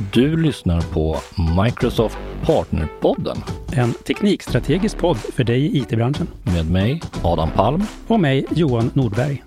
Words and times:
Du 0.00 0.36
lyssnar 0.36 0.80
på 0.80 1.16
Microsoft 1.64 2.18
Partnerpodden 2.42 3.36
En 3.72 3.92
teknikstrategisk 3.92 4.98
podd 4.98 5.16
för 5.16 5.44
dig 5.44 5.60
i 5.66 5.78
IT-branschen. 5.78 6.26
med 6.42 6.70
mig, 6.70 7.02
Adam 7.24 7.50
Palm. 7.50 7.82
Och 8.06 8.20
mig, 8.20 8.46
Johan 8.50 8.90
Nordberg. 8.94 9.42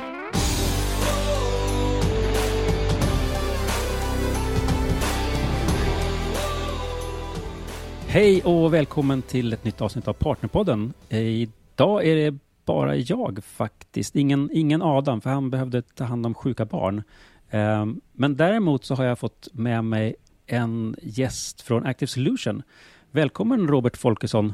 Hej 8.08 8.42
och 8.44 8.74
välkommen 8.74 9.22
till 9.22 9.54
ett 9.54 9.64
nytt 9.64 9.82
avsnitt 9.82 10.08
av 10.08 10.14
Partnerpodden. 10.14 10.94
Idag 11.10 12.06
är 12.06 12.16
det 12.16 12.38
bara 12.66 12.96
jag 12.96 13.40
faktiskt. 13.44 14.16
Ingen, 14.16 14.50
ingen 14.54 14.82
Adam, 14.82 15.22
för 15.22 15.30
han 15.30 15.50
behövde 15.50 15.82
ta 15.82 16.04
hand 16.04 16.26
om 16.26 16.34
sjuka 16.34 16.66
barn. 16.66 17.04
Eh, 17.50 17.86
Men 18.12 18.36
däremot 18.36 18.86
så 18.86 18.96
har 18.96 19.04
jag 19.04 19.20
fått 19.20 19.48
med 19.54 19.84
mig 19.86 20.16
en 20.48 20.96
gäst 21.02 21.62
från 21.62 21.86
Active 21.86 22.08
Solution. 22.08 22.64
Välkommen 23.12 23.68
Robert 23.68 23.98
Folkesson 23.98 24.54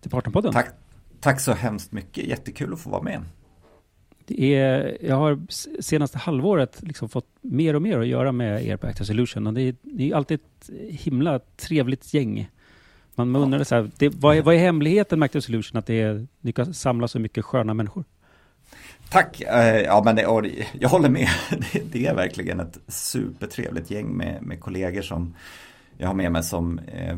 till 0.00 0.10
Partnerpodden. 0.10 0.52
Tack, 0.52 0.68
tack 1.20 1.40
så 1.40 1.52
hemskt 1.52 1.92
mycket, 1.92 2.24
jättekul 2.24 2.72
att 2.72 2.80
få 2.80 2.90
vara 2.90 3.02
med. 3.02 3.22
Det 4.26 4.54
är, 4.54 4.98
jag 5.00 5.16
har 5.16 5.40
senaste 5.82 6.18
halvåret 6.18 6.82
liksom 6.82 7.08
fått 7.08 7.28
mer 7.40 7.74
och 7.74 7.82
mer 7.82 7.98
att 7.98 8.06
göra 8.06 8.32
med 8.32 8.66
er 8.66 8.76
på 8.76 8.86
Active 8.86 9.06
Solution. 9.06 9.46
Och 9.46 9.54
det, 9.54 9.62
är, 9.62 9.74
det 9.82 10.10
är 10.10 10.16
alltid 10.16 10.40
ett 10.40 10.70
himla 10.90 11.38
trevligt 11.38 12.14
gäng. 12.14 12.50
Man 13.14 13.36
undrar 13.36 13.64
så 13.64 13.74
här, 13.74 13.90
det, 13.98 14.08
vad, 14.08 14.36
är, 14.36 14.42
vad 14.42 14.54
är 14.54 14.58
hemligheten 14.58 15.18
med 15.18 15.26
Active 15.26 15.42
Solution? 15.42 15.78
Att 15.78 15.86
det 15.86 16.00
är, 16.00 16.26
ni 16.40 16.52
kan 16.52 16.74
samla 16.74 17.08
så 17.08 17.18
mycket 17.18 17.44
sköna 17.44 17.74
människor. 17.74 18.04
Tack, 19.10 19.40
eh, 19.40 19.80
ja 19.80 20.02
men 20.04 20.16
det, 20.16 20.22
jag 20.80 20.88
håller 20.88 21.08
med. 21.08 21.28
Det, 21.92 22.06
är 22.06 22.14
verkligen 22.14 22.60
ett 22.60 22.78
supertrevligt 22.88 23.90
gäng 23.90 24.08
med, 24.08 24.42
med 24.42 24.60
kollegor 24.60 25.02
som 25.02 25.34
jag 25.98 26.06
har 26.06 26.14
med 26.14 26.32
mig 26.32 26.42
som 26.42 26.78
eh, 26.78 27.16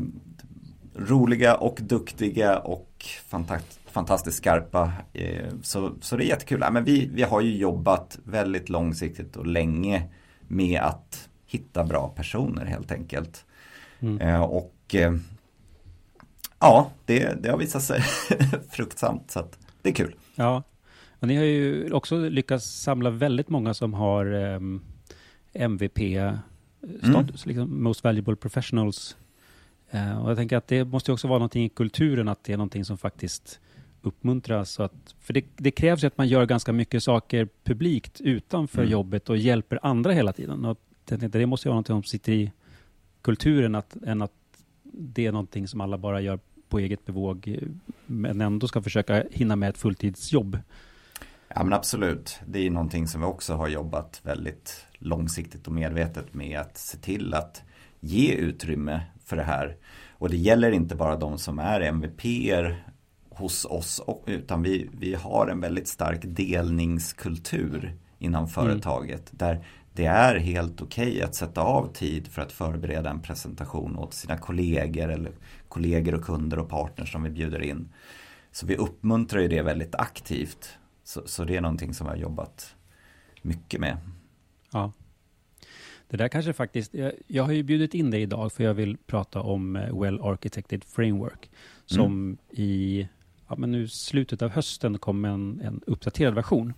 roliga 0.95 1.55
och 1.55 1.77
duktiga 1.81 2.59
och 2.59 3.05
fantast, 3.27 3.79
fantastiskt 3.85 4.37
skarpa. 4.37 4.91
Eh, 5.13 5.49
så, 5.61 5.93
så 6.01 6.17
det 6.17 6.25
är 6.25 6.27
jättekul. 6.27 6.59
Ja, 6.61 6.71
men 6.71 6.83
vi, 6.83 7.09
vi 7.13 7.23
har 7.23 7.41
ju 7.41 7.57
jobbat 7.57 8.19
väldigt 8.23 8.69
långsiktigt 8.69 9.35
och 9.35 9.47
länge 9.47 10.03
med 10.47 10.81
att 10.81 11.29
hitta 11.45 11.83
bra 11.83 12.07
personer 12.07 12.65
helt 12.65 12.91
enkelt. 12.91 13.45
Mm. 13.99 14.21
Eh, 14.21 14.41
och 14.41 14.95
ja, 16.59 16.91
det, 17.05 17.43
det 17.43 17.49
har 17.49 17.57
visat 17.57 17.83
sig 17.83 18.01
fruktsamt 18.71 19.31
så 19.31 19.39
att 19.39 19.57
det 19.81 19.89
är 19.89 19.93
kul. 19.93 20.15
Ja, 20.35 20.63
och 21.19 21.27
ni 21.27 21.35
har 21.35 21.43
ju 21.43 21.91
också 21.91 22.29
lyckats 22.29 22.65
samla 22.65 23.09
väldigt 23.09 23.49
många 23.49 23.73
som 23.73 23.93
har 23.93 24.33
um, 24.33 24.81
MVP-status, 25.53 27.45
liksom 27.45 27.83
Most 27.83 28.03
Valuable 28.03 28.35
Professionals. 28.35 29.17
Eh, 29.91 30.23
och 30.23 30.29
jag 30.29 30.37
tänker 30.37 30.57
att 30.57 30.67
det 30.67 30.85
måste 30.85 31.11
också 31.11 31.27
vara 31.27 31.39
någonting 31.39 31.65
i 31.65 31.69
kulturen, 31.69 32.27
att 32.27 32.43
det 32.43 32.53
är 32.53 32.57
någonting 32.57 32.85
som 32.85 32.97
faktiskt 32.97 33.59
uppmuntras. 34.01 34.79
Att, 34.79 35.15
för 35.19 35.33
det, 35.33 35.45
det 35.57 35.71
krävs 35.71 36.03
ju 36.03 36.07
att 36.07 36.17
man 36.17 36.27
gör 36.27 36.45
ganska 36.45 36.73
mycket 36.73 37.03
saker 37.03 37.47
publikt 37.63 38.21
utanför 38.21 38.81
Mm. 38.81 38.91
jobbet 38.91 39.29
och 39.29 39.37
hjälper 39.37 39.79
andra 39.81 40.11
hela 40.11 40.33
tiden. 40.33 40.65
Och 40.65 40.77
tänkte, 41.05 41.27
det 41.39 41.45
måste 41.45 41.67
ju 41.67 41.69
vara 41.69 41.75
någonting 41.75 41.95
som 41.95 42.03
sitter 42.03 42.31
i 42.33 42.51
kulturen, 43.21 43.75
att, 43.75 43.95
än 44.05 44.21
att 44.21 44.31
det 44.83 45.25
är 45.25 45.31
någonting 45.31 45.67
som 45.67 45.81
alla 45.81 45.97
bara 45.97 46.21
gör 46.21 46.39
på 46.69 46.79
eget 46.79 47.05
bevåg, 47.05 47.47
eh, 47.47 47.67
men 48.05 48.41
ändå 48.41 48.67
ska 48.67 48.81
försöka 48.81 49.23
hinna 49.31 49.55
med 49.55 49.69
ett 49.69 49.77
fulltidsjobb. 49.77 50.57
Ja 51.55 51.63
men 51.63 51.73
absolut, 51.73 52.39
det 52.47 52.65
är 52.65 52.69
någonting 52.69 53.07
som 53.07 53.21
vi 53.21 53.27
också 53.27 53.53
har 53.53 53.67
jobbat 53.67 54.21
väldigt 54.23 54.85
långsiktigt 54.99 55.67
och 55.67 55.73
medvetet 55.73 56.33
med 56.33 56.59
att 56.59 56.77
se 56.77 56.97
till 56.97 57.33
att 57.33 57.63
ge 57.99 58.33
utrymme 58.33 59.01
för 59.25 59.35
det 59.35 59.43
här. 59.43 59.77
Och 60.11 60.29
det 60.29 60.37
gäller 60.37 60.71
inte 60.71 60.95
bara 60.95 61.15
de 61.15 61.37
som 61.37 61.59
är 61.59 61.81
MVP-er 61.81 62.83
hos 63.29 63.65
oss 63.65 64.01
utan 64.25 64.63
vi, 64.63 64.89
vi 64.99 65.15
har 65.15 65.47
en 65.47 65.61
väldigt 65.61 65.87
stark 65.87 66.19
delningskultur 66.23 67.97
inom 68.17 68.47
företaget 68.47 69.29
där 69.31 69.65
det 69.93 70.05
är 70.05 70.35
helt 70.35 70.81
okej 70.81 71.21
att 71.21 71.35
sätta 71.35 71.61
av 71.61 71.93
tid 71.93 72.27
för 72.27 72.41
att 72.41 72.51
förbereda 72.51 73.09
en 73.09 73.21
presentation 73.21 73.97
åt 73.97 74.13
sina 74.13 74.37
kollegor 74.37 75.09
eller 75.09 75.31
kollegor 75.67 76.15
och 76.15 76.23
kunder 76.23 76.59
och 76.59 76.69
partners 76.69 77.11
som 77.11 77.23
vi 77.23 77.29
bjuder 77.29 77.61
in. 77.61 77.89
Så 78.51 78.65
vi 78.65 78.75
uppmuntrar 78.75 79.41
ju 79.41 79.47
det 79.47 79.61
väldigt 79.61 79.95
aktivt. 79.95 80.77
Så, 81.09 81.21
så 81.25 81.43
det 81.43 81.55
är 81.55 81.61
någonting 81.61 81.93
som 81.93 82.07
vi 82.07 82.11
har 82.11 82.17
jobbat 82.17 82.75
mycket 83.41 83.79
med. 83.79 83.97
Ja. 84.71 84.91
Det 86.07 86.17
där 86.17 86.27
kanske 86.27 86.53
faktiskt, 86.53 86.93
jag, 86.93 87.11
jag 87.27 87.43
har 87.43 87.51
ju 87.51 87.63
bjudit 87.63 87.93
in 87.93 88.11
dig 88.11 88.21
idag 88.21 88.51
för 88.51 88.63
jag 88.63 88.73
vill 88.73 88.97
prata 88.97 89.41
om 89.41 89.75
eh, 89.75 90.01
Well 90.01 90.19
Architected 90.21 90.83
Framework 90.83 91.51
som 91.85 92.37
i 92.51 93.07
ja, 93.47 93.55
men 93.57 93.71
nu 93.71 93.87
slutet 93.87 94.41
av 94.41 94.49
hösten 94.49 94.97
kom 94.97 95.25
en, 95.25 95.61
en 95.61 95.81
uppdaterad 95.87 96.35
version. 96.35 96.73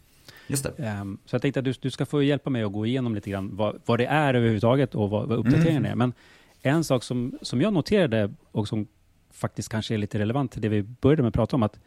Just 0.47 0.63
det. 0.63 0.83
Ehm, 0.83 1.17
så 1.25 1.35
jag 1.35 1.41
tänkte 1.41 1.59
att 1.59 1.65
du, 1.65 1.73
du 1.81 1.91
ska 1.91 2.05
få 2.05 2.23
hjälpa 2.23 2.49
mig 2.49 2.63
att 2.63 2.73
gå 2.73 2.85
igenom 2.85 3.15
lite 3.15 3.29
grann 3.29 3.55
vad, 3.55 3.81
vad 3.85 3.99
det 3.99 4.05
är 4.05 4.33
överhuvudtaget 4.33 4.95
och 4.95 5.09
vad, 5.09 5.27
vad 5.27 5.37
uppdateringen 5.37 5.85
Mm. 5.85 5.91
är. 5.91 5.95
Men 5.95 6.13
en 6.61 6.83
sak 6.83 7.03
som, 7.03 7.37
som 7.41 7.61
jag 7.61 7.73
noterade 7.73 8.33
och 8.51 8.67
som 8.67 8.87
faktiskt 9.29 9.69
kanske 9.69 9.93
är 9.93 9.97
lite 9.97 10.19
relevant 10.19 10.51
till 10.51 10.61
det 10.61 10.69
vi 10.69 10.83
började 10.83 11.21
med 11.21 11.29
att 11.29 11.33
prata 11.35 11.55
om, 11.55 11.63
att 11.63 11.79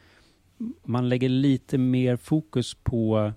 man 0.85 1.09
lägger 1.09 1.29
lite 1.29 1.79
mer 1.79 2.17
fokus 2.17 2.75
på 2.75 3.33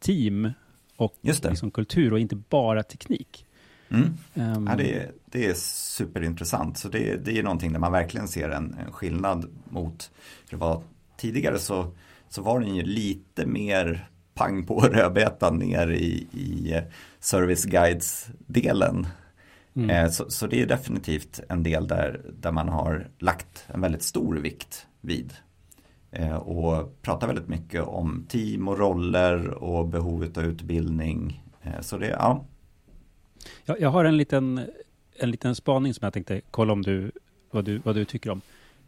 team 0.00 0.50
och 0.96 1.14
liksom 1.22 1.70
kultur 1.70 2.12
och 2.12 2.18
inte 2.20 2.36
bara 2.36 2.82
teknik. 2.82 3.46
Mm. 3.88 4.14
Ehm, 4.34 4.66
Ja, 4.66 4.76
det, 4.76 4.94
är, 4.94 5.10
det 5.26 5.46
är 5.46 5.54
superintressant. 5.54 6.78
Så 6.78 6.88
det, 6.88 7.24
det 7.24 7.38
är 7.38 7.42
någonting 7.42 7.72
där 7.72 7.80
man 7.80 7.92
verkligen 7.92 8.28
ser 8.28 8.48
en, 8.48 8.74
en 8.86 8.92
skillnad 8.92 9.50
mot 9.68 10.10
hur 10.50 10.58
det 10.58 10.64
var 10.64 10.82
tidigare. 11.16 11.58
Så, 11.58 11.92
så 12.28 12.42
var 12.42 12.60
den 12.60 12.74
ju 12.76 12.82
lite 12.82 13.46
mer 13.46 14.08
pang 14.34 14.66
på 14.66 14.80
rödbetan 14.92 15.56
ner 15.58 15.88
i, 15.90 16.26
i 16.32 16.72
eh, 16.72 16.82
service 17.20 17.64
guides-delen. 17.64 19.06
mm. 19.74 19.90
Eh, 19.90 20.10
Så, 20.10 20.30
så 20.30 20.46
det 20.46 20.62
är 20.62 20.66
definitivt 20.66 21.40
en 21.48 21.62
del 21.62 21.86
där, 21.88 22.20
där 22.40 22.52
man 22.52 22.68
har 22.68 23.08
lagt 23.18 23.64
en 23.66 23.80
väldigt 23.80 24.02
stor 24.02 24.36
vikt 24.36 24.86
vid. 25.00 25.32
Eh, 26.12 26.36
Och 26.36 27.02
pratar 27.02 27.26
väldigt 27.26 27.48
mycket 27.48 27.82
om 27.82 28.26
team 28.28 28.68
och 28.68 28.78
roller 28.78 29.48
och 29.50 29.88
behovet 29.88 30.36
av 30.38 30.44
utbildning. 30.44 31.42
Eh, 31.62 31.80
Så 31.80 31.98
det, 31.98 32.06
ja, 32.08 32.44
Jag, 33.64 33.80
jag 33.80 33.90
har 33.90 34.04
en 34.04 34.16
liten, 34.16 34.60
en 35.18 35.30
liten 35.30 35.54
spaning 35.54 35.94
som 35.94 36.04
jag 36.04 36.12
tänkte 36.12 36.40
kolla 36.50 36.72
om 36.72 36.82
du 36.82 37.10
vad, 37.50 37.64
du, 37.64 37.78
vad 37.78 37.94
du 37.94 38.04
tycker 38.04 38.30
om. 38.30 38.40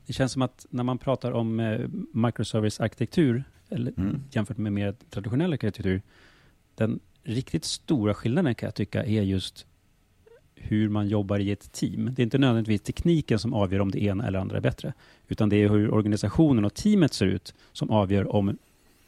Det 0.07 0.13
känns 0.13 0.33
som 0.33 0.43
att 0.43 0.67
när 0.71 0.83
man 0.85 0.99
pratar 0.99 1.33
om 1.33 1.61
eh, 1.61 1.81
microservice-arkitektur, 2.13 3.45
eller 3.69 3.93
mm, 3.97 4.23
jämfört 4.31 4.57
med 4.59 4.73
mer 4.73 4.95
traditionell 5.11 5.53
arkitektur, 5.53 6.03
den 6.75 7.01
riktigt 7.23 7.65
stora 7.65 8.15
skillnaden 8.15 8.55
kan 8.55 8.67
jag 8.67 8.75
tycka 8.75 9.05
är 9.05 9.23
just 9.23 9.67
hur 10.63 10.89
man 10.89 11.09
jobbar 11.09 11.39
i 11.39 11.51
ett 11.51 11.73
team. 11.73 12.11
Det 12.15 12.23
är 12.23 12.25
inte 12.25 12.39
nödvändigtvis 12.39 12.83
tekniken 12.83 13.39
som 13.39 13.55
avgör 13.55 13.81
om 13.81 13.91
det 13.91 14.03
ena 14.05 14.27
eller 14.27 14.39
andra 14.39 14.57
är 14.57 14.61
bättre, 14.61 14.93
utan 15.29 15.49
det 15.49 15.57
är 15.57 15.69
hur 15.69 15.95
organisationen 15.95 16.65
och 16.65 16.75
teamet 16.75 17.13
ser 17.15 17.27
ut 17.27 17.55
som 17.73 17.91
avgör 17.91 18.37
om 18.37 18.59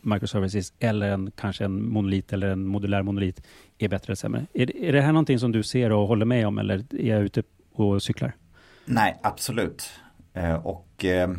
microservices 0.03 0.73
eller 0.79 1.09
en, 1.11 1.31
kanske 1.37 1.65
en 1.65 1.89
monolit 1.89 2.33
eller 2.33 2.49
en 2.49 2.67
modulär 2.67 3.03
monolit 3.03 3.43
är 3.79 3.89
bättre 3.89 4.07
eller 4.07 4.17
sämre. 4.17 4.47
Är, 4.55 4.67
det- 4.67 4.89
är 4.89 4.93
det 4.93 5.01
här 5.01 5.13
någonting 5.13 5.39
som 5.39 5.53
du 5.53 5.63
ser 5.63 5.93
och 5.93 6.09
håller 6.09 6.27
med 6.27 6.47
om 6.47 6.59
eller 6.59 6.85
är 6.91 7.09
jag 7.15 7.23
ute 7.23 7.43
och 7.73 8.03
cyklar? 8.03 8.33
nej 8.87 9.19
absolut. 9.23 9.91
Eh, 10.33 10.55
och 10.67 11.05
eh, 11.05 11.31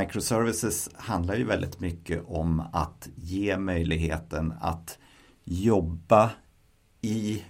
microservices 0.00 0.90
handlar 0.94 1.34
ju 1.34 1.44
väldigt 1.44 1.80
mycket 1.80 2.22
om 2.26 2.60
att 2.72 3.08
ge 3.16 3.58
möjligheten 3.58 4.52
att 4.60 4.98
jobba 5.44 6.30
i 7.00 7.42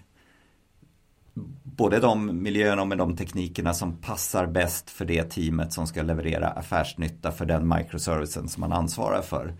både 1.82 2.00
de 2.00 2.42
miljöerna 2.42 2.82
och 2.82 2.88
med 2.88 2.98
de 2.98 3.16
teknikerna 3.16 3.74
som 3.74 3.96
passar 3.96 4.46
bäst 4.46 4.90
för 4.90 5.04
det 5.04 5.24
teamet 5.24 5.72
som 5.72 5.86
ska 5.86 6.02
leverera 6.02 6.48
affärsnytta 6.48 7.32
för 7.32 7.46
den 7.46 7.68
microservicen 7.68 8.48
som 8.48 8.60
man 8.60 8.72
ansvarar 8.72 9.22
för. 9.22 9.54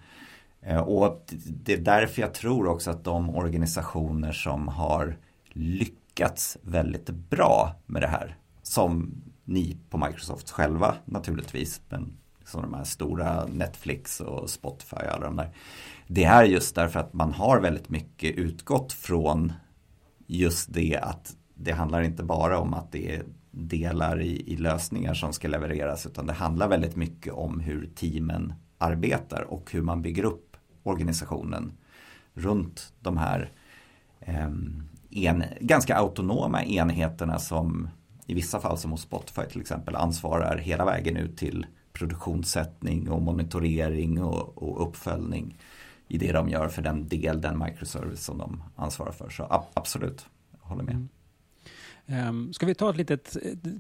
Eh, 0.61 0.81
och 0.81 1.25
det 1.47 1.73
är 1.73 1.79
därför 1.79 2.23
jag 2.23 2.35
tror 2.35 2.67
också 2.67 2.91
att 2.91 3.05
de 3.05 3.37
organisationer 3.37 4.33
som 4.33 4.69
har 4.69 5.17
lyckats 5.53 6.59
väldigt 6.63 7.11
bra 7.11 7.75
med 7.87 8.03
det 8.03 8.09
här, 8.09 8.37
som 8.63 9.15
ni 9.45 9.77
på 9.91 9.99
Microsoft 9.99 10.51
själva 10.51 10.95
naturligtvis, 11.05 11.81
men 11.89 12.17
som 12.45 12.63
de 12.63 12.75
här 12.75 12.85
stora 12.85 13.47
Netflix 13.47 14.21
och 14.21 14.51
Spotify 14.51 14.97
och 14.97 15.13
alla 15.13 15.25
de 15.25 15.37
där. 15.37 15.51
Det 16.07 16.25
är 16.25 16.45
just 16.45 16.75
därför 16.75 17.01
att 17.01 17.13
man 17.13 17.33
har 17.33 17.61
väldigt 17.61 17.89
mycket 17.89 18.35
utgått 18.35 18.93
från 18.93 19.53
just 20.27 20.75
det 20.75 20.97
att 21.03 21.37
det 21.63 21.73
handlar 21.73 22.03
inte 22.03 22.23
bara 22.23 22.59
om 22.59 22.75
att 22.75 22.93
det 22.93 23.15
är 23.15 23.23
delar 23.51 24.21
i, 24.21 24.53
i 24.53 24.57
lösningar 24.57 25.15
som 25.15 25.33
ska 25.33 25.49
levereras 25.49 26.07
utan 26.07 26.27
det 26.27 26.33
handlar 26.33 26.69
väldigt 26.69 26.97
mycket 26.97 27.33
om 27.33 27.61
hur 27.61 27.91
teamen 27.95 28.55
arbetar 28.79 29.43
och 29.43 29.73
hur 29.73 29.83
man 29.83 30.03
bygger 30.03 30.25
upp 30.25 30.57
organisationen 30.83 31.73
runt 32.35 32.93
de 33.01 33.17
här 33.17 33.51
eh, 34.21 34.51
en, 35.11 35.45
ganska 35.61 35.97
autonoma 35.97 36.65
enheterna 36.65 37.39
som 37.39 37.89
i 38.27 38.35
vissa 38.35 38.61
fall 38.61 38.79
som 38.79 38.91
hos 38.91 39.03
Spotify 39.03 39.43
till 39.51 39.61
exempel 39.61 39.97
ansvarar 39.97 40.59
hela 40.59 40.85
vägen 40.85 41.17
ut 41.17 41.37
till 41.37 41.67
produktionssättning 41.93 43.11
och 43.11 43.23
monitorering 43.23 44.23
och, 44.23 44.63
och 44.63 44.89
uppföljning 44.89 45.59
i 46.09 46.19
det 46.19 46.33
de 46.33 46.49
gör 46.49 46.69
för 46.69 46.83
den 46.83 47.09
del, 47.09 47.41
den 47.41 47.59
microservice 47.59 48.25
som 48.25 48.39
de 48.39 48.63
ansvarar 48.77 49.13
för. 49.13 49.31
Så 49.31 49.67
absolut, 49.75 50.27
jag 50.51 50.69
håller 50.69 50.83
med. 50.83 50.95
Mm. 50.95 51.09
Um, 52.07 52.53
ska 52.53 52.67
vi 52.67 52.75
ta 52.75 52.91
ett 52.91 52.97
litet 52.97 53.37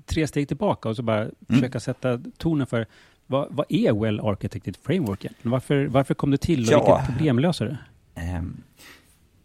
tre 0.06 0.26
steg 0.26 0.48
tillbaka 0.48 0.88
och 0.88 0.96
så 0.96 1.02
bara 1.02 1.22
mm. 1.22 1.34
försöka 1.46 1.80
sätta 1.80 2.20
tonen 2.38 2.66
för 2.66 2.86
vad, 3.26 3.48
vad 3.50 3.66
är 3.68 4.00
Well 4.00 4.20
Architected 4.20 4.76
Framework 4.76 5.24
egentligen? 5.24 5.52
Varför, 5.52 5.86
varför 5.86 6.14
kom 6.14 6.30
det 6.30 6.40
till 6.40 6.66
och 6.66 6.72
ja, 6.72 6.96
vilket 6.96 7.06
problem 7.06 7.38
löser 7.38 7.66
det? 7.66 7.78
Um, 8.36 8.62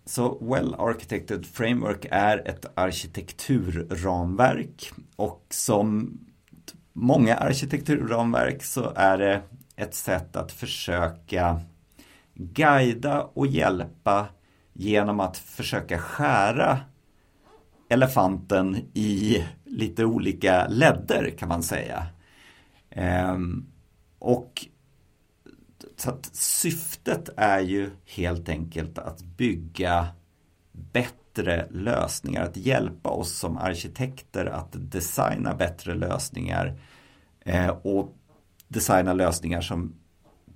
så 0.06 0.38
Well 0.42 0.76
Architected 0.78 1.46
Framework 1.46 2.06
är 2.12 2.48
ett 2.48 2.66
arkitekturramverk 2.76 4.92
och 5.16 5.46
som 5.50 6.18
många 6.94 7.36
arkitekturramverk 7.36 8.64
så 8.64 8.94
är 8.96 9.18
det 9.18 9.42
ett 9.76 9.94
sätt 9.94 10.36
att 10.36 10.52
försöka 10.52 11.62
guida 12.34 13.30
och 13.34 13.48
hjälpa 13.48 14.28
genom 14.74 15.20
att 15.20 15.38
försöka 15.38 16.00
skära 16.00 16.80
elefanten 17.90 18.76
i 18.94 19.44
lite 19.66 20.06
olika 20.06 20.68
ledder 20.68 21.34
kan 21.38 21.50
man 21.50 21.64
säga. 21.64 22.08
Ehm, 22.90 23.66
och 24.20 24.66
så 25.96 26.10
att 26.10 26.36
syftet 26.36 27.30
är 27.38 27.60
ju 27.60 27.90
helt 28.06 28.50
enkelt 28.50 28.98
att 28.98 29.22
bygga 29.22 30.08
bättre 30.72 31.68
lösningar, 31.72 32.44
att 32.44 32.58
hjälpa 32.58 33.10
oss 33.10 33.38
som 33.38 33.58
arkitekter 33.58 34.46
att 34.46 34.70
designa 34.72 35.56
bättre 35.56 35.96
lösningar 35.96 36.80
eh, 37.40 37.70
och 37.70 38.18
designa 38.68 39.14
lösningar 39.14 39.62
som 39.62 39.94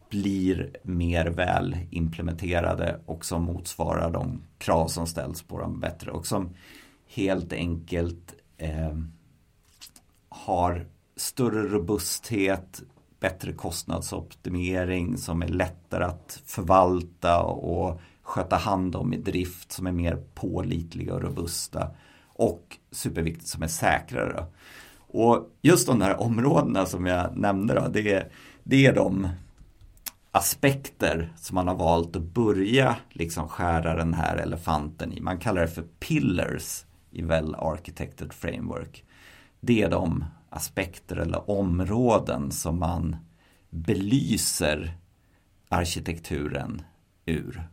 blir 0.10 0.78
mer 0.84 1.26
väl 1.26 1.78
implementerade 1.90 3.00
och 3.06 3.26
som 3.26 3.44
motsvarar 3.44 4.12
de 4.12 4.42
krav 4.58 4.88
som 4.88 5.08
ställs 5.08 5.42
på 5.44 5.60
dem 5.60 5.80
bättre 5.80 6.12
och 6.12 6.28
som 6.28 6.50
helt 7.14 7.54
enkelt 7.54 8.36
eh, 8.58 8.98
har 10.30 10.86
större 11.16 11.68
robusthet, 11.68 12.82
bättre 13.20 13.54
kostnadsoptimering 13.54 15.18
som 15.18 15.42
är 15.42 15.48
lättare 15.48 16.04
att 16.04 16.42
förvalta 16.46 17.42
och 17.42 18.02
sköta 18.22 18.56
hand 18.56 18.96
om 18.96 19.14
i 19.14 19.18
drift 19.18 19.72
som 19.72 19.88
är 19.88 19.92
mer 19.92 20.24
pålitliga 20.34 21.14
och 21.14 21.22
robusta 21.22 21.92
och 22.28 22.78
superviktigt 22.92 23.48
som 23.48 23.64
är 23.64 23.68
säkrare. 23.68 24.46
Och 24.98 25.50
just 25.62 25.88
de 25.88 26.02
här 26.02 26.22
områdena 26.22 26.86
som 26.86 27.06
jag 27.06 27.38
nämnde 27.38 27.74
då, 27.74 27.88
det, 27.88 28.14
är, 28.14 28.32
det 28.64 28.86
är 28.86 28.96
de 28.96 29.28
aspekter 30.32 31.34
som 31.38 31.56
man 31.56 31.68
har 31.68 31.76
valt 31.76 32.16
att 32.16 32.22
börja 32.22 32.96
liksom 33.10 33.48
skära 33.48 33.96
den 33.96 34.14
här 34.14 34.38
elefanten 34.38 35.14
i. 35.14 35.22
Man 35.22 35.40
kallar 35.40 35.62
det 35.62 35.68
för 35.68 35.86
pillars 36.00 36.86
i 37.12 37.22
Well 37.22 37.56
Architected 37.56 38.34
Framework. 38.34 39.04
Det 39.60 39.82
är 39.82 39.90
de 39.90 40.26
aspekter 40.50 41.16
eller 41.16 41.50
områden 41.50 42.52
som 42.52 42.80
man 42.80 43.16
belyser 43.70 44.98
arkitekturen 45.70 46.82
ur. 47.26 47.64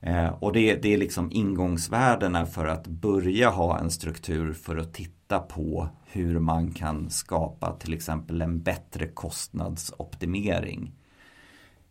Eh, 0.00 0.28
och 0.28 0.52
det, 0.52 0.74
det 0.74 0.94
är 0.94 0.98
liksom 0.98 1.32
ingångsvärdena 1.32 2.46
för 2.46 2.66
att 2.66 2.86
börja 2.86 3.50
ha 3.50 3.78
en 3.78 3.90
struktur 3.90 4.52
för 4.52 4.76
att 4.76 4.94
titta 4.94 5.38
på 5.38 5.88
hur 6.04 6.38
man 6.38 6.70
kan 6.72 7.10
skapa 7.10 7.72
till 7.72 7.94
exempel 7.94 8.42
en 8.42 8.62
bättre 8.62 9.06
kostnadsoptimering. 9.06 10.92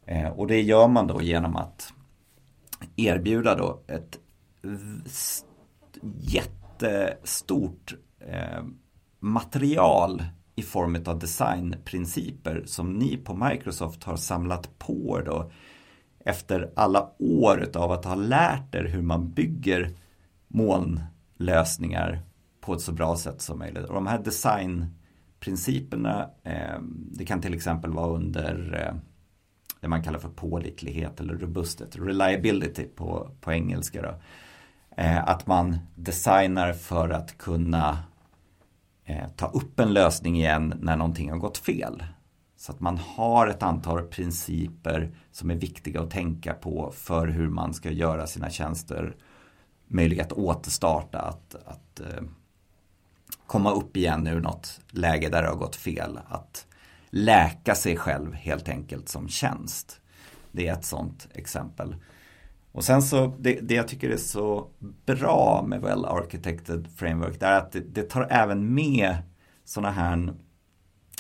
Eh, 0.06 0.28
och 0.28 0.48
det 0.48 0.62
gör 0.62 0.88
man 0.88 1.08
då 1.08 1.22
genom 1.22 1.56
att 1.56 1.94
erbjuda 2.96 3.56
då 3.56 3.82
ett 3.88 4.20
jättestort 6.20 7.94
eh, 8.20 8.64
material 9.20 10.24
i 10.56 10.62
form 10.62 10.98
av 11.06 11.20
designprinciper 11.20 12.64
som 12.66 12.94
ni 12.94 13.18
på 13.18 13.36
Microsoft 13.36 14.04
har 14.04 14.18
samlat 14.18 14.80
på 14.80 15.20
er 15.20 15.26
då 15.26 15.52
efter 16.26 16.72
alla 16.76 17.10
år 17.20 17.70
av 17.76 17.92
att 17.92 18.06
ha 18.06 18.16
lärt 18.16 18.76
er 18.76 18.84
hur 18.84 19.02
man 19.02 19.32
bygger 19.32 19.92
molnlösningar 20.48 22.22
på 22.62 22.74
ett 22.74 22.82
så 22.82 22.92
bra 22.92 23.18
sätt 23.18 23.42
som 23.42 23.60
möjligt. 23.60 23.86
Och 23.86 23.94
de 23.94 24.08
här 24.08 24.20
designprinciperna, 24.20 26.30
eh, 26.44 26.80
det 27.12 27.26
kan 27.26 27.42
till 27.42 27.54
exempel 27.54 27.92
vara 27.92 28.16
under 28.16 28.86
eh, 28.88 28.96
det 29.82 29.88
man 29.88 30.04
kallar 30.04 30.20
för 30.20 30.30
pålitlighet 30.30 31.20
eller 31.20 31.34
robusthet, 31.34 31.96
reliability 31.96 32.84
på, 32.84 33.32
på 33.42 33.52
engelska. 33.52 34.02
Då. 34.02 34.16
Eh, 34.98 35.28
att 35.28 35.48
man 35.48 35.78
designar 35.96 36.74
för 36.74 37.10
att 37.10 37.38
kunna 37.38 38.04
eh, 39.06 39.28
ta 39.36 39.48
upp 39.48 39.80
en 39.80 39.94
lösning 39.94 40.36
igen 40.36 40.74
när 40.82 40.96
någonting 40.98 41.32
har 41.32 41.38
gått 41.38 41.58
fel. 41.58 42.04
Så 42.58 42.72
att 42.72 42.80
man 42.80 42.98
har 42.98 43.48
ett 43.48 43.64
antal 43.64 44.04
principer 44.04 45.12
som 45.32 45.52
är 45.52 45.56
viktiga 45.56 46.02
att 46.02 46.12
tänka 46.12 46.54
på 46.54 46.94
för 46.96 47.28
hur 47.28 47.50
man 47.50 47.74
ska 47.74 47.92
göra 47.92 48.28
sina 48.28 48.50
tjänster 48.50 49.16
möjliga 49.88 50.24
att 50.24 50.32
återstarta, 50.32 51.20
att, 51.20 51.56
att 51.66 52.00
eh, 52.00 52.24
komma 53.48 53.72
upp 53.72 53.98
igen 53.98 54.28
ur 54.28 54.42
något 54.42 54.82
läge 54.90 55.30
där 55.30 55.42
det 55.42 55.50
har 55.50 55.56
gått 55.56 55.76
fel. 55.76 56.20
Att 56.28 56.68
läka 57.10 57.76
sig 57.76 57.98
själv 57.98 58.34
helt 58.34 58.70
enkelt 58.70 59.10
som 59.10 59.30
tjänst. 59.30 60.02
Det 60.52 60.68
är 60.68 60.74
ett 60.74 60.86
sådant 60.86 61.28
exempel. 61.34 61.96
Och 62.74 62.84
sen 62.84 63.02
så, 63.02 63.36
det, 63.40 63.60
det, 63.62 63.74
jag 63.74 63.88
tycker 63.88 64.10
är 64.10 64.18
så 64.18 64.68
bra 65.06 65.66
med 65.68 65.82
Well 65.82 66.06
Architected 66.06 66.88
Framework, 66.96 67.40
det 67.40 67.46
är 67.46 67.58
att 67.58 67.72
det, 67.72 67.80
det 67.80 68.04
tar 68.04 68.28
även 68.30 68.74
med 68.74 69.18
sådana 69.66 69.92
här 69.92 70.34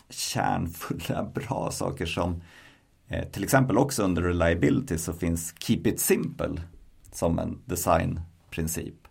kärnfulla 0.09 1.23
bra 1.35 1.71
saker 1.71 2.05
som 2.05 2.41
eh, 3.07 3.23
till 3.29 3.43
exempel 3.43 3.77
också 3.77 4.03
under 4.03 4.21
reliability 4.21 4.97
så 4.97 5.13
finns 5.13 5.53
Keep 5.59 5.81
It 5.85 5.99
Simple 5.99 6.61
som 7.11 7.39
en 7.39 7.61
designprincip. 7.65 9.07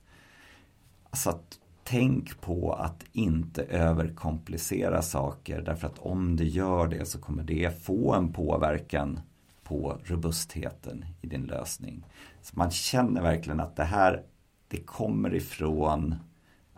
Alltså 1.10 1.30
att 1.30 1.58
tänk 1.84 2.40
på 2.40 2.72
att 2.72 3.04
inte 3.12 3.62
överkomplicera 3.62 5.02
saker 5.02 5.62
därför 5.62 5.86
att 5.86 5.98
om 5.98 6.36
det 6.36 6.44
gör 6.44 6.86
det 6.86 7.04
så 7.04 7.18
kommer 7.18 7.42
det 7.42 7.82
få 7.84 8.14
en 8.14 8.32
påverkan 8.32 9.20
på 9.72 9.98
robustheten 10.04 11.04
i 11.20 11.26
din 11.26 11.42
lösning. 11.42 12.06
Så 12.42 12.58
man 12.58 12.70
känner 12.70 13.22
verkligen 13.22 13.60
att 13.60 13.76
det 13.76 13.84
här 13.84 14.22
det 14.68 14.80
kommer 14.80 15.34
ifrån 15.34 16.14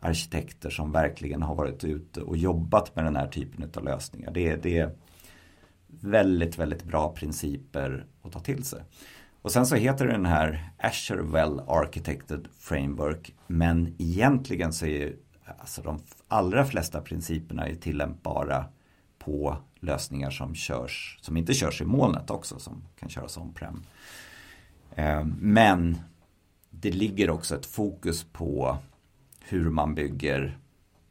arkitekter 0.01 0.71
som 0.71 0.93
verkligen 0.93 1.43
har 1.43 1.55
varit 1.55 1.85
ute 1.85 2.21
och 2.21 2.37
jobbat 2.37 2.97
med 2.97 3.05
den 3.05 3.17
här 3.17 3.27
typen 3.27 3.71
av 3.77 3.85
lösningar. 3.85 4.31
Det, 4.31 4.57
det 4.57 4.79
är 4.79 4.91
väldigt, 5.87 6.59
väldigt 6.59 6.85
bra 6.85 7.13
principer 7.13 8.07
att 8.23 8.33
ta 8.33 8.41
till 8.41 8.65
sig. 8.65 8.83
Och 9.43 9.53
sen 9.53 9.67
så 9.67 9.77
heter 9.77 10.07
den 10.07 10.27
här 10.27 10.71
Azure 10.79 11.23
Well 11.23 11.61
Architected 11.67 12.49
Framework 12.59 13.35
men 13.47 13.95
egentligen 13.99 14.73
så 14.73 14.87
är 14.87 15.17
alltså 15.59 15.83
de 15.83 15.99
allra 16.29 16.65
flesta 16.65 17.01
principerna 17.01 17.69
är 17.69 17.75
tillämpbara 17.75 18.65
på 19.19 19.57
lösningar 19.85 20.31
som 20.31 20.55
körs, 20.55 21.19
som 21.21 21.37
inte 21.37 21.55
körs 21.55 21.81
i 21.81 21.85
molnet 21.85 22.31
också, 22.31 22.59
som 22.59 22.83
kan 22.99 23.09
köras 23.09 23.37
on-prem. 23.37 23.83
Eh, 24.95 25.25
men 25.41 25.99
det 26.71 26.91
ligger 26.91 27.31
också 27.31 27.55
ett 27.55 27.67
fokus 27.67 28.25
på 28.33 28.77
hur 29.41 29.71
man 29.71 29.95
bygger 29.95 30.59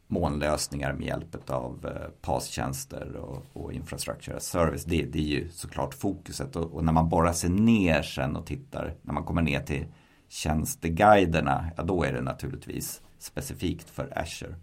molnlösningar 0.07 0.93
med 0.93 1.07
hjälp 1.07 1.49
av 1.49 1.85
eh, 1.85 2.09
PAS-tjänster 2.21 3.15
och, 3.15 3.45
och 3.53 3.73
infrastructure 3.73 4.37
as 4.37 4.45
service. 4.45 4.85
Det, 4.85 5.03
det, 5.03 5.19
är 5.19 5.23
ju 5.23 5.49
såklart 5.49 5.93
fokuset 5.93 6.55
och, 6.55 6.73
och, 6.73 6.83
när 6.83 6.93
man 6.93 7.09
borrar 7.09 7.33
sig 7.33 7.49
ner 7.49 8.01
sen 8.01 8.35
och 8.35 8.45
tittar, 8.45 8.95
när 9.01 9.13
man 9.13 9.23
kommer 9.23 9.41
ner 9.41 9.59
till 9.59 9.85
tjänsteguiderna, 10.29 11.71
ja 11.77 11.83
då 11.83 12.03
är 12.03 12.13
det 12.13 12.21
naturligtvis 12.21 13.01
specifikt 13.17 13.89
för 13.89 14.19
Azure. 14.19 14.55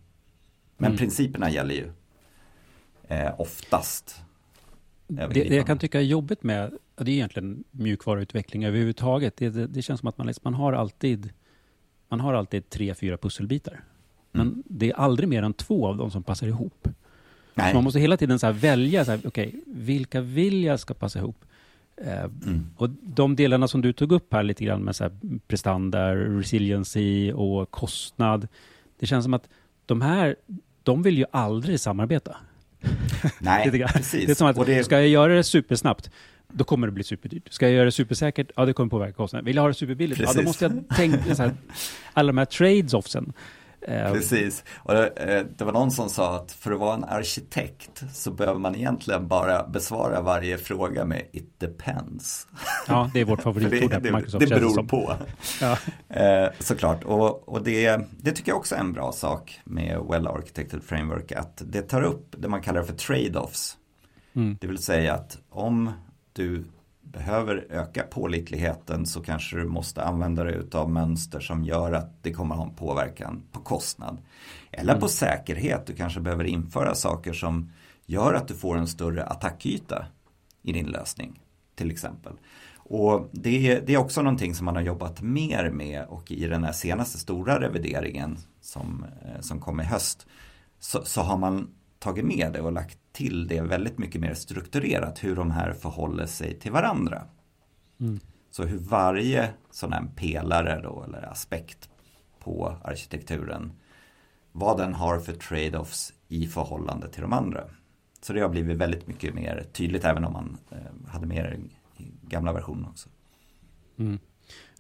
Men 0.77 0.87
mm. 0.87 0.99
principerna 0.99 1.51
gäller 1.51 1.75
ju 1.75 1.93
eh, 3.11 3.41
oftast. 3.41 4.23
Det, 5.07 5.27
det, 5.27 5.57
jag 5.57 5.67
kan 5.67 5.79
tycka 5.79 6.01
är 6.01 6.05
jobbigt 6.05 6.43
med, 6.43 6.73
det 6.97 7.11
är 7.11 7.15
egentligen 7.15 7.65
mjukvaruutveckling 7.71 8.65
överhuvudtaget. 8.65 9.37
Det, 9.37 9.51
det, 9.51 9.67
det 9.67 9.83
känns 9.83 10.01
som 10.01 10.09
att 10.09 10.19
man, 10.19 10.27
liksom, 10.27 10.41
man 10.45 10.55
har 10.55 10.73
alltid 10.73 11.33
man 12.09 12.21
har 12.21 12.35
alltid 12.35 12.71
tre, 12.71 12.95
fyra 12.95 13.17
pusselbitar. 13.17 13.85
Men 14.33 14.47
mm. 14.47 14.63
det 14.67 14.91
är 14.91 14.95
aldrig 14.95 15.29
mer 15.29 15.43
än 15.43 15.53
två 15.53 15.87
av 15.87 15.97
dem 15.97 16.11
som 16.11 16.23
passar 16.23 16.47
ihop. 16.47 16.89
man 17.75 17.85
måste 17.85 18.01
hela 18.01 18.17
tiden 18.17 18.39
så 18.39 18.53
välja, 18.53 19.05
så 19.05 19.11
här, 19.11 19.27
okay, 19.27 19.53
vilka 19.67 20.21
vill 20.21 20.65
jag 20.65 20.81
ska 20.81 20.95
passa 20.95 21.19
ihop? 21.19 21.45
Eh, 21.97 22.25
mm. 22.25 22.71
Och 22.77 22.91
de 22.91 23.37
delarna 23.37 23.69
som 23.69 23.81
du 23.81 23.93
tog 23.93 24.13
upp 24.13 24.33
här 24.33 24.43
lite 24.43 24.65
grann 24.65 24.83
med 24.83 24.97
så 24.97 25.05
här 25.05 25.13
prestanda, 25.47 26.15
resiliency 26.15 27.33
och 27.33 27.71
kostnad. 27.71 28.49
Det 28.99 29.07
känns 29.07 29.25
som 29.25 29.35
att 29.35 29.49
de 29.87 30.01
här 30.01 30.37
de 30.83 31.03
vill 31.03 31.19
ju 31.19 31.25
aldrig 31.31 31.81
samarbeta. 31.81 32.37
Nej, 33.39 33.71
precis. 33.71 34.27
Det 34.27 34.33
är 34.33 34.35
som 34.35 34.47
att, 34.47 34.67
det- 34.67 34.85
ska 34.85 34.97
jag 34.99 35.09
göra 35.09 35.35
det 35.35 35.45
supersnabbt, 35.45 36.11
då 36.53 36.65
kommer 36.65 36.87
det 36.87 36.93
bli 36.93 37.05
superdyrt. 37.05 37.53
Ska 37.53 37.67
jag 37.67 37.75
göra 37.75 37.85
det 37.85 37.93
supersäkert, 37.93 38.51
ja 38.57 38.65
det 38.65 38.73
kommer 38.73 38.91
påverka 38.91 39.13
kostnaden. 39.13 39.45
Vill 39.45 39.57
jag 39.57 39.63
ha 39.63 39.69
det 39.69 39.75
superbilligt, 39.75 40.21
ja 40.21 40.27
då 40.27 40.33
Precis. 40.33 40.47
måste 40.47 40.65
jag 40.65 40.97
tänka 40.97 41.35
så 41.35 41.43
här, 41.43 41.53
alla 42.13 42.27
de 42.27 42.39
här 42.39 42.45
trades-offsen. 42.45 43.33
Eh, 43.83 44.13
Precis. 44.13 44.65
Och 44.77 44.95
det, 44.95 45.07
eh, 45.07 45.47
det 45.57 45.65
var 45.65 45.73
någon 45.73 45.91
som 45.91 46.09
sa 46.09 46.37
att 46.37 46.53
för 46.53 46.73
att 46.73 46.81
vara 46.81 46.95
en 46.95 47.05
arkitekt 47.05 48.03
så 48.13 48.31
behöver 48.31 48.61
man 48.61 48.75
egentligen 48.75 49.29
bara 49.29 49.69
besvara 49.69 50.21
varje 50.21 50.59
fråga 50.59 51.05
med 51.05 51.23
it 51.33 51.61
depends. 51.61 52.47
Ja, 52.89 53.11
det 53.15 53.21
är 53.21 53.25
vårt 53.25 53.43
favoritord 53.43 53.91
det, 53.91 53.95
här 53.95 54.01
på 54.01 54.07
det, 54.07 54.13
Microsoft. 54.13 54.41
det 54.41 54.49
känns 54.49 54.75
beror 54.75 54.87
på. 54.87 55.17
Ja. 55.61 55.79
Eh, 56.09 56.49
såklart. 56.59 57.05
Och, 57.05 57.49
och 57.49 57.63
det, 57.63 58.01
det 58.11 58.33
tycker 58.33 58.51
jag 58.53 58.59
också 58.59 58.75
är 58.75 58.79
en 58.81 58.93
bra 58.93 59.13
sak 59.13 59.61
med 59.65 59.99
Well 60.11 60.27
Architected 60.27 60.83
Framework. 60.83 61.33
Att 61.33 61.63
det 61.67 61.83
tar 61.83 62.03
upp 62.03 62.35
det 62.39 62.49
man 62.49 62.63
kallar 62.63 62.83
för 62.83 62.93
trade-offs. 62.93 63.77
Mm. 64.35 64.59
Det 64.61 64.67
vill 64.67 64.79
säga 64.79 65.15
att 65.15 65.39
om 65.51 65.93
du 66.33 66.65
behöver 67.13 67.67
öka 67.71 68.03
pålitligheten 68.03 69.07
så 69.07 69.23
kanske 69.23 69.57
du 69.57 69.65
måste 69.65 70.05
använda 70.05 70.45
dig 70.45 70.63
av 70.73 70.91
mönster 70.91 71.41
som 71.41 71.65
gör 71.65 71.93
att 71.93 72.23
det 72.23 72.33
kommer 72.33 72.55
ha 72.55 72.65
en 72.65 72.75
påverkan 72.75 73.43
på 73.53 73.61
kostnad. 73.61 74.19
Eller 74.71 75.01
på 75.01 75.09
säkerhet. 75.09 75.87
Du 75.87 75.95
kanske 75.95 76.21
behöver 76.21 76.45
införa 76.45 76.95
saker 76.95 77.33
som 77.33 77.73
gör 78.07 78.35
att 78.35 78.49
du 78.49 78.55
får 78.55 78.77
en 78.77 78.87
större 78.87 79.25
attackyta 79.25 80.07
i 80.63 80.73
din 80.73 80.87
lösning. 80.87 81.41
Till 81.75 81.91
exempel. 81.91 82.33
Och 82.77 83.29
det, 83.33 83.81
det 83.81 83.95
är 83.95 83.99
också 83.99 84.23
någonting 84.23 84.55
som 84.55 84.65
man 84.65 84.77
har 84.77 84.83
jobbat 84.83 85.23
mer 85.23 85.71
med 85.71 86.05
och 86.05 86.31
i 86.31 86.47
den 86.47 86.65
här 86.65 86.73
senaste 86.73 87.19
stora 87.19 87.61
revideringen 87.61 88.39
som, 88.61 89.05
eh, 89.25 89.41
som 89.41 89.61
kom 89.61 89.81
i 89.81 89.85
höst 89.85 90.27
så, 90.81 91.05
så 91.05 91.21
har 91.21 91.37
man 91.37 91.71
tagit 91.99 92.25
med 92.25 92.53
det 92.53 92.61
och 92.61 92.73
lagt 92.73 92.99
till 93.13 93.47
det 93.47 93.61
väldigt 93.61 93.99
mycket 93.99 94.21
mer 94.21 94.35
strukturerat 94.35 95.25
hur 95.25 95.37
de 95.37 95.51
här 95.51 95.73
förhåller 95.73 96.27
sig 96.27 96.59
till 96.59 96.73
varandra. 96.73 97.23
Mm. 98.01 98.21
Så 98.51 98.65
hur 98.65 98.79
varje 98.79 99.51
sån 99.71 99.93
här 99.93 100.05
pelare 100.17 100.81
då 100.83 101.05
eller 101.09 101.23
aspekt 101.33 101.91
på 102.39 102.77
arkitekturen 102.85 103.73
vad 104.53 104.79
den 104.79 104.95
har 104.95 105.21
för 105.21 105.33
trade-offs 105.33 106.13
i 106.29 106.47
förhållande 106.47 107.09
till 107.09 107.23
de 107.23 107.33
andra. 107.33 107.65
Så 108.23 108.33
det 108.33 108.41
har 108.41 108.49
blivit 108.49 108.77
väldigt 108.77 109.07
mycket 109.07 109.35
mer 109.35 109.67
tydligt 109.73 110.05
även 110.05 110.25
om 110.25 110.33
man 110.33 110.57
eh, 110.71 111.09
hade 111.13 111.27
med 111.27 111.61
i 111.97 112.05
gamla 112.23 112.53
versionen 112.53 112.85
också. 112.85 113.09
Mm. 113.97 114.19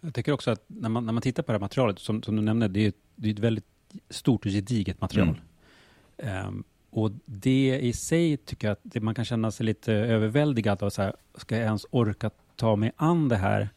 Jag 0.00 0.14
tycker 0.14 0.32
också 0.32 0.50
att 0.50 0.64
när 0.66 0.88
man, 0.88 1.06
när 1.06 1.12
man 1.12 1.22
tittar 1.22 1.42
på 1.42 1.52
det 1.52 1.58
här 1.58 1.60
materialet, 1.60 1.98
som, 1.98 2.22
som 2.22 2.36
du 2.36 2.42
nämnde, 2.42 2.68
det 2.68 2.80
är, 2.80 2.88
ett- 2.88 2.94
det 3.16 3.28
är 3.28 3.32
ett 3.32 3.38
väldigt 3.38 3.64
stort 4.10 4.46
och 4.46 4.52
gediget 4.52 5.00
material. 5.00 5.40
Ehm, 6.16 6.64
och 6.90 7.10
det 7.24 7.78
i 7.82 7.92
sig 7.92 8.36
tycker 8.36 8.68
jag 8.68 8.76
att 8.96 9.02
man 9.02 9.14
kan 9.14 9.24
känna 9.24 9.50
sig 9.50 9.66
lite 9.66 9.92
överväldigad 9.92 10.82
av 10.82 10.90
så 10.90 11.02
här, 11.02 11.12
ska 11.34 11.56
jag 11.56 11.64
ens 11.64 11.86
orka 11.90 12.30
ta 12.56 12.76
mig 12.76 12.92
an 12.96 13.28
det 13.28 13.36
här? 13.36 13.68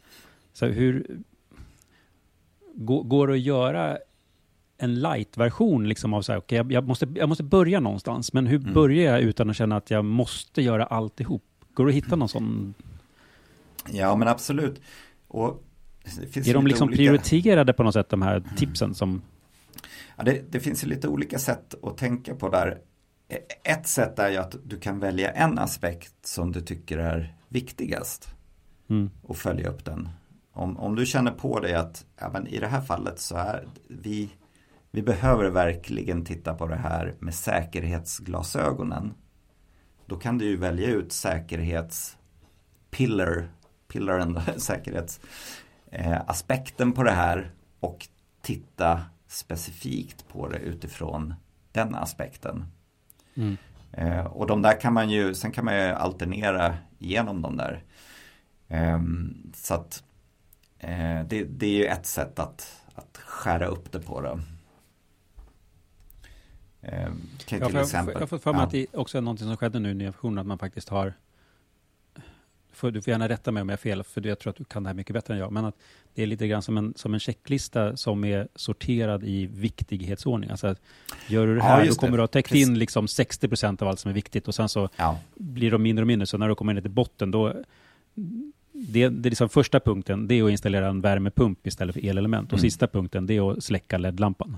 Så 0.54 0.66
här, 0.66 0.74
hur 0.74 1.08
går, 2.76 3.28
det 3.28 3.34
att 3.34 3.40
göra 3.40 3.98
en 4.78 4.96
light-version 5.02 5.88
liksom 5.90 6.14
av 6.14 6.22
så 6.22 6.32
här, 6.32 6.40
okej, 6.40 6.56
jag, 6.58 6.72
jag, 6.72 6.88
måste, 6.88 7.08
jag 7.16 7.30
måste 7.30 7.44
börja 7.44 7.80
någonstans, 7.80 8.34
men 8.34 8.48
hur 8.48 8.60
Mm. 8.62 8.74
börjar 8.74 9.12
jag 9.14 9.22
utan 9.22 9.50
att 9.50 9.56
känna 9.56 9.76
att 9.78 9.92
jag 9.92 10.06
måste 10.06 10.62
göra 10.62 10.86
alltihop? 10.86 11.44
Går 11.74 11.86
det 11.86 11.90
att 11.90 11.96
hitta 11.96 12.16
någon 12.16 12.30
sån? 12.30 12.74
Ja 13.92 14.16
men 14.16 14.28
absolut. 14.28 14.82
Och 15.28 15.64
Är 16.36 16.54
de 16.54 16.68
liksom 16.68 16.88
olika- 16.88 16.98
prioriterade 16.98 17.74
på 17.74 17.84
något 17.84 17.94
sätt, 17.94 18.10
de 18.10 18.22
här 18.22 18.44
tipsen 18.58 18.94
som... 18.94 19.22
Ja, 20.18 20.24
det, 20.24 20.52
det 20.52 20.60
finns 20.60 20.84
ju 20.84 20.88
lite 20.88 21.08
olika 21.08 21.40
sätt 21.40 21.76
att 21.84 21.98
tänka 21.98 22.36
på 22.36 22.50
där. 22.50 22.78
Ett 23.64 23.88
sätt 23.88 24.20
är 24.20 24.30
ju 24.30 24.38
att 24.38 24.56
du 24.64 24.80
kan 24.80 25.00
välja 25.00 25.32
en 25.32 25.60
aspekt 25.60 26.26
som 26.26 26.52
du 26.52 26.62
tycker 26.62 26.98
är 26.98 27.36
viktigast 27.48 28.34
Mm, 28.90 29.10
och 29.22 29.38
följa 29.38 29.70
upp 29.70 29.86
den. 29.86 30.10
Om, 30.52 30.78
om 30.78 30.96
du 30.96 31.06
känner 31.06 31.32
på 31.32 31.60
dig 31.60 31.74
att 31.74 32.06
ja, 32.20 32.30
men 32.34 32.48
i 32.48 32.60
det 32.60 32.68
här 32.68 32.82
fallet 32.82 33.20
så 33.20 33.36
är 33.36 33.68
vi, 33.88 34.30
vi 34.92 35.02
behöver 35.02 35.50
verkligen 35.50 36.26
titta 36.26 36.54
på 36.54 36.68
det 36.68 36.76
här 36.76 37.16
med 37.20 37.36
säkerhetsglasögonen. 37.36 39.14
Då 40.06 40.16
kan 40.16 40.38
du 40.38 40.46
ju 40.46 40.58
välja 40.58 40.88
ut 40.88 41.12
säkerhetspiller, 41.12 43.48
pillaren, 43.88 44.40
säkerhetsaspekten 44.58 46.92
på 46.92 47.04
det 47.04 47.12
här 47.12 47.52
och 47.80 48.08
titta 48.42 49.02
specifikt 49.28 50.28
på 50.28 50.48
det 50.48 50.58
utifrån 50.58 51.34
den 51.72 51.96
aspekten. 51.96 52.66
Mm, 53.36 53.58
Eh, 53.94 54.26
och 54.26 54.48
de 54.48 54.62
där 54.62 54.80
kan 54.82 54.94
man 54.94 55.10
ju, 55.10 55.34
sen 55.34 55.52
kan 55.52 55.66
man 55.66 55.76
ju 55.76 55.82
alternera 55.82 56.78
igenom 57.00 57.42
de 57.42 57.58
där. 57.58 57.84
Ehm, 58.68 59.52
så 59.56 59.74
att 59.74 60.04
eh, 60.80 61.24
det, 61.28 61.44
det 61.44 61.66
är 61.66 61.78
ju 61.78 61.86
ett 61.86 62.06
sätt 62.06 62.40
att, 62.40 62.82
att 62.96 63.18
skära 63.18 63.66
upp 63.66 63.92
det 63.92 64.00
på 64.00 64.22
då. 64.22 64.40
Ehm, 66.82 67.22
kan 67.46 67.60
Jag 67.60 67.68
till 67.68 67.76
har 67.76 67.84
exempel. 67.84 68.14
jag 68.14 68.20
har 68.20 68.28
fått 68.28 68.44
för 68.44 68.54
mig 68.54 68.60
ja. 68.60 68.66
att 68.66 68.72
det 68.72 68.88
också 68.94 69.18
är 69.18 69.22
någonting 69.22 69.48
som 69.48 69.58
skedde 69.58 69.80
nu 69.80 69.92
i 69.92 69.94
nya 69.94 70.12
versionen, 70.12 70.38
att 70.38 70.48
man 70.48 70.58
faktiskt 70.58 70.90
har... 70.90 71.14
Du 72.74 72.78
får, 72.78 72.92
du 72.92 73.02
får 73.02 73.12
gärna 73.12 73.30
rätta 73.30 73.52
mig 73.52 73.62
om 73.62 73.70
jag 73.70 73.74
har 73.74 73.78
fel, 73.78 74.04
för 74.04 74.28
jag 74.28 74.40
tror 74.40 74.50
att 74.50 74.56
du 74.58 74.64
kan 74.64 74.84
det 74.84 74.90
här 74.90 74.94
mycket 74.94 75.14
bättre 75.14 75.34
än 75.34 75.40
jag, 75.40 75.52
men 75.52 75.66
att 75.66 75.76
det 76.14 76.24
är 76.24 76.28
lite 76.28 76.48
grann 76.48 76.62
som 76.62 76.78
en, 76.78 76.94
som 76.96 77.14
en 77.14 77.20
checklista 77.20 77.98
som 77.98 78.24
är 78.24 78.48
sorterad 78.56 79.24
i 79.24 79.46
viktighetsordning. 79.46 80.50
Alltså, 80.50 80.68
att 80.68 80.82
gör 81.28 81.48
du 81.48 81.54
det 81.54 81.60
Ja, 81.60 81.64
här, 81.66 81.80
då 81.80 81.86
just 81.86 82.00
det. 82.00 82.06
kommer 82.06 82.18
du 82.18 82.24
ha 82.24 82.28
täckt 82.28 82.50
Precis. 82.50 82.68
in 82.68 82.80
liksom 82.80 83.06
60% 83.06 83.82
av 83.82 83.88
allt 83.88 84.00
som 84.00 84.10
är 84.10 84.16
viktigt 84.16 84.48
och 84.48 84.56
sen 84.56 84.70
så 84.70 84.90
Ja, 84.96 85.20
blir 85.36 85.72
de 85.72 85.82
mindre 85.84 86.04
och 86.04 86.08
mindre, 86.08 86.26
så 86.26 86.38
när 86.38 86.50
du 86.50 86.56
kommer 86.56 86.74
ner 86.74 86.82
till 86.82 86.92
botten, 86.92 87.32
då... 87.32 87.54
Det, 88.72 89.10
det 89.10 89.28
är 89.28 89.30
liksom 89.32 89.50
första 89.50 89.80
punkten, 89.80 90.28
det 90.28 90.36
är 90.40 90.44
att 90.44 90.52
installera 90.52 90.88
en 90.88 91.02
värmepump 91.02 91.68
istället 91.68 91.94
för 91.96 92.06
elelement. 92.06 92.48
Och 92.54 92.60
Mm. 92.60 92.62
sista 92.62 92.88
punkten, 92.88 93.26
det 93.26 93.34
är 93.38 93.52
att 93.52 93.64
släcka 93.64 93.98
LED-lampan. 93.98 94.58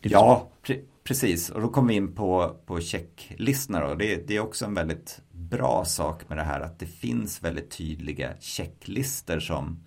Ja 0.00 0.48
pre- 0.64 0.80
precis. 1.04 1.50
Och 1.50 1.60
då 1.60 1.68
kommer 1.68 1.88
vi 1.88 1.94
in 1.94 2.14
på, 2.14 2.56
på 2.66 2.80
checklistorna 2.80 3.88
då. 3.88 3.94
Det, 3.94 4.28
det 4.28 4.36
är 4.36 4.40
också 4.40 4.64
en 4.64 4.74
väldigt 4.74 5.20
bra 5.30 5.84
sak 5.84 6.28
med 6.28 6.38
det 6.38 6.44
här 6.44 6.60
att 6.60 6.78
det 6.78 6.86
finns 6.86 7.42
väldigt 7.42 7.70
tydliga 7.70 8.32
checklistor 8.40 9.40
som 9.40 9.84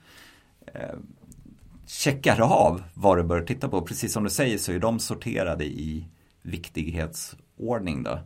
eh, 0.73 0.95
checkar 1.87 2.41
av 2.41 2.83
vad 2.93 3.17
du 3.17 3.23
bör 3.23 3.41
titta 3.41 3.69
på. 3.69 3.81
Precis 3.81 4.13
som 4.13 4.23
du 4.23 4.29
säger 4.29 4.57
så 4.57 4.71
är 4.71 4.79
de 4.79 4.99
sorterade 4.99 5.65
i 5.65 6.07
viktighetsordning 6.41 8.03
då. 8.03 8.19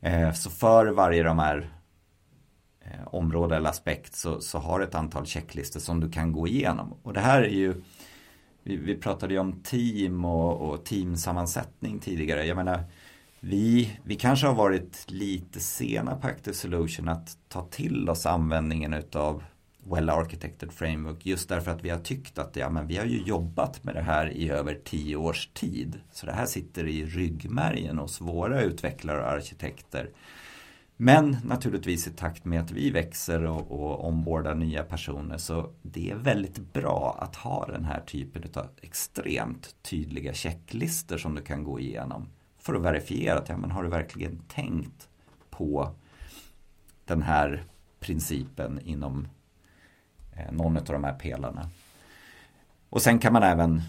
Eh, 0.00 0.32
så 0.32 0.50
för 0.50 0.86
varje 0.86 1.22
de 1.22 1.38
här 1.38 1.70
eh, 2.80 3.14
område 3.14 3.56
eller 3.56 3.70
aspekt 3.70 4.16
så, 4.16 4.40
så 4.40 4.58
har 4.58 4.78
du 4.78 4.84
ett 4.84 4.94
antal 4.94 5.26
checklistor 5.26 5.80
som 5.80 6.00
du 6.00 6.10
kan 6.10 6.32
gå 6.32 6.48
igenom. 6.48 6.94
Och 7.02 7.12
det 7.12 7.20
här 7.20 7.42
är 7.42 7.48
ju 7.48 7.82
vi, 8.62 8.76
vi 8.76 8.94
pratade 8.96 9.34
ju 9.34 9.40
om 9.40 9.62
team 9.62 10.24
och, 10.24 10.70
och 10.70 10.84
teamsammansättning 10.84 11.98
tidigare. 11.98 12.46
Jag 12.46 12.56
menar, 12.56 12.84
vi, 13.40 13.98
vi 14.04 14.14
kanske 14.14 14.46
har 14.46 14.54
varit 14.54 15.04
lite 15.10 15.60
sena 15.60 16.16
på 16.16 16.26
Active 16.26 16.54
Solution 16.54 17.08
att 17.08 17.38
ta 17.48 17.62
till 17.62 18.08
oss 18.08 18.26
användningen 18.26 18.94
utav 18.94 19.42
Well 19.84 20.10
Architected 20.10 20.72
Framework 20.72 21.26
just 21.26 21.48
därför 21.48 21.70
att 21.70 21.84
vi 21.84 21.90
har 21.90 21.98
tyckt 21.98 22.38
att 22.38 22.56
ja, 22.56 22.70
men 22.70 22.86
vi 22.86 22.96
har 22.96 23.04
ju 23.04 23.22
jobbat 23.22 23.84
med 23.84 23.94
det 23.94 24.02
här 24.02 24.30
i 24.30 24.50
över 24.50 24.78
tio 24.84 25.16
års 25.16 25.46
tid. 25.46 26.00
Så 26.12 26.26
det 26.26 26.32
här 26.32 26.46
sitter 26.46 26.86
i 26.86 27.04
ryggmärgen 27.04 27.98
hos 27.98 28.20
våra 28.20 28.62
utvecklare 28.62 29.20
och 29.20 29.30
arkitekter. 29.30 30.10
Men 31.02 31.36
naturligtvis 31.44 32.06
i 32.06 32.10
takt 32.10 32.44
med 32.44 32.60
att 32.60 32.70
vi 32.70 32.90
växer 32.90 33.44
och, 33.44 33.70
och 33.70 34.08
ombordar 34.08 34.54
nya 34.54 34.82
personer 34.82 35.38
så 35.38 35.70
det 35.82 36.10
är 36.10 36.14
väldigt 36.14 36.72
bra 36.72 37.18
att 37.20 37.36
ha 37.36 37.66
den 37.66 37.84
här 37.84 38.00
typen 38.00 38.42
av 38.54 38.66
extremt 38.80 39.76
tydliga 39.82 40.34
checklistor 40.34 41.18
som 41.18 41.34
du 41.34 41.42
kan 41.42 41.64
gå 41.64 41.80
igenom 41.80 42.28
för 42.58 42.74
att 42.74 42.82
verifiera 42.82 43.38
att 43.38 43.48
ja, 43.48 43.56
men 43.56 43.70
har 43.70 43.82
du 43.82 43.88
verkligen 43.88 44.38
tänkt 44.48 45.08
på 45.50 45.90
den 47.04 47.22
här 47.22 47.64
principen 48.00 48.80
inom 48.84 49.28
eh, 50.36 50.52
någon 50.52 50.76
av 50.76 50.84
de 50.84 51.04
här 51.04 51.18
pelarna. 51.18 51.70
Och 52.88 53.02
sen 53.02 53.18
kan 53.18 53.32
man 53.32 53.42
även 53.42 53.82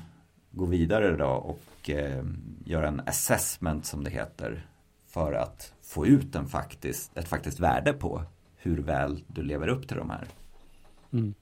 gå 0.51 0.65
vidare 0.65 1.17
då 1.17 1.29
och 1.29 1.89
eh, 1.89 2.23
göra 2.65 2.87
en 2.87 3.01
assessment 3.05 3.85
som 3.85 4.03
det 4.03 4.09
heter 4.09 4.65
för 5.11 5.33
att 5.33 5.73
få 5.81 6.07
ut 6.07 6.35
en 6.35 6.47
faktiskt, 6.47 7.17
ett 7.17 7.27
faktiskt 7.27 7.59
värde 7.59 7.93
på 7.93 8.23
hur 8.57 8.77
väl 8.77 9.23
du 9.27 9.43
lever 9.43 9.67
upp 9.67 9.87
till 9.87 9.97
de 9.97 10.09
här. 10.09 10.27
Mm. 11.11 11.33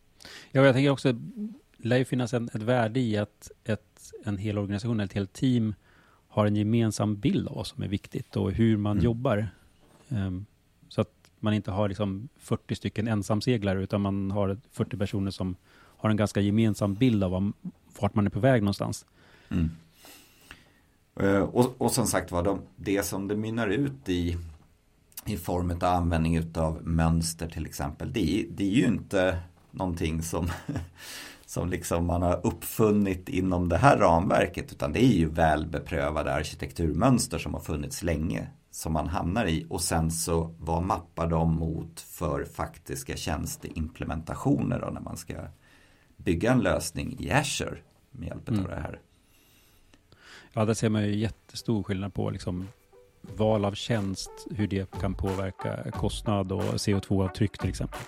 Ja, 0.51 0.61
jag 0.61 0.73
tänker 0.75 0.89
också, 0.89 1.11
det 1.13 1.87
lär 1.87 1.97
ju 1.97 2.05
finnas 2.05 2.33
en, 2.33 2.49
ett 2.53 2.61
värde 2.61 2.99
i 2.99 3.17
att 3.17 3.51
ett, 3.63 4.11
en 4.25 4.37
hel 4.37 4.57
organisation, 4.57 4.99
ett 4.99 5.13
helt 5.13 5.33
team 5.33 5.75
har 6.27 6.45
en 6.45 6.55
gemensam 6.55 7.15
bild 7.15 7.47
av 7.47 7.55
vad 7.55 7.67
som 7.67 7.83
är 7.83 7.87
viktigt 7.87 8.35
och 8.35 8.51
hur 8.51 8.77
man 8.77 8.91
Mm. 8.91 9.03
jobbar. 9.05 9.47
Ehm, 10.09 10.45
så 10.87 11.01
att 11.01 11.11
man 11.39 11.53
inte 11.53 11.71
har 11.71 11.89
liksom 11.89 12.29
40 12.37 12.75
stycken 12.75 13.07
ensamseglare, 13.07 13.83
utan 13.83 14.01
man 14.01 14.31
har 14.31 14.57
40 14.71 14.97
personer 14.97 15.31
som 15.31 15.55
har 15.75 16.09
en 16.09 16.17
ganska 16.17 16.41
gemensam 16.41 16.93
bild 16.95 17.23
av 17.23 17.53
vart 17.99 18.15
man 18.15 18.25
är 18.25 18.29
på 18.29 18.39
väg 18.39 18.61
någonstans. 18.63 19.05
Mm. 19.49 19.69
Eh, 21.19 21.41
och, 21.41 21.81
och 21.81 21.91
som 21.91 22.07
sagt 22.07 22.31
var, 22.31 22.43
de, 22.43 22.61
det 22.75 23.03
som 23.03 23.27
det 23.27 23.35
mynnar 23.35 23.67
ut 23.67 24.09
i 24.09 24.37
i 25.25 25.37
form 25.37 25.71
av 25.71 25.83
användning 25.83 26.57
av 26.57 26.79
mönster 26.83 27.49
till 27.49 27.65
exempel. 27.65 28.13
Det, 28.13 28.45
det 28.49 28.63
är 28.63 28.75
ju 28.75 28.85
inte 28.85 29.39
någonting 29.71 30.21
som, 30.21 30.49
som 31.45 31.69
liksom 31.69 32.05
man 32.05 32.21
har 32.21 32.45
uppfunnit 32.47 33.29
inom 33.29 33.69
det 33.69 33.77
här 33.77 33.97
ramverket 33.97 34.71
utan 34.71 34.93
det 34.93 35.03
är 35.03 35.17
ju 35.17 35.29
väl 35.29 35.67
beprövade 35.67 36.33
arkitekturmönster 36.33 37.37
som 37.37 37.53
har 37.53 37.61
funnits 37.61 38.03
länge 38.03 38.47
som 38.71 38.93
man 38.93 39.07
hamnar 39.07 39.45
i 39.45 39.65
och 39.69 39.81
sen 39.81 40.11
så 40.11 40.55
vad 40.59 40.83
mappar 40.83 41.27
de 41.27 41.55
mot 41.55 41.99
för 41.99 42.45
faktiska 42.45 43.15
tjänsteimplementationer 43.15 44.79
då 44.79 44.87
när 44.87 45.01
man 45.01 45.17
ska 45.17 45.35
bygga 46.17 46.51
en 46.51 46.59
lösning 46.59 47.15
i 47.19 47.31
Azure 47.31 47.77
med 48.11 48.27
hjälp 48.27 48.49
mm. 48.49 48.61
av 48.61 48.69
det 48.69 48.75
här. 48.75 48.99
Ja, 50.53 50.65
där 50.65 50.73
ser 50.73 50.89
man 50.89 51.03
ju 51.03 51.15
jättestor 51.15 51.83
skillnad 51.83 52.13
på 52.13 52.29
liksom 52.29 52.67
val 53.21 53.65
av 53.65 53.73
tjänst, 53.73 54.31
hur 54.51 54.67
det 54.67 54.91
kan 54.99 55.13
påverka 55.13 55.91
kostnad 55.91 56.51
och 56.51 56.61
CO2-avtryck 56.61 57.57
till 57.57 57.69
exempel. 57.69 57.99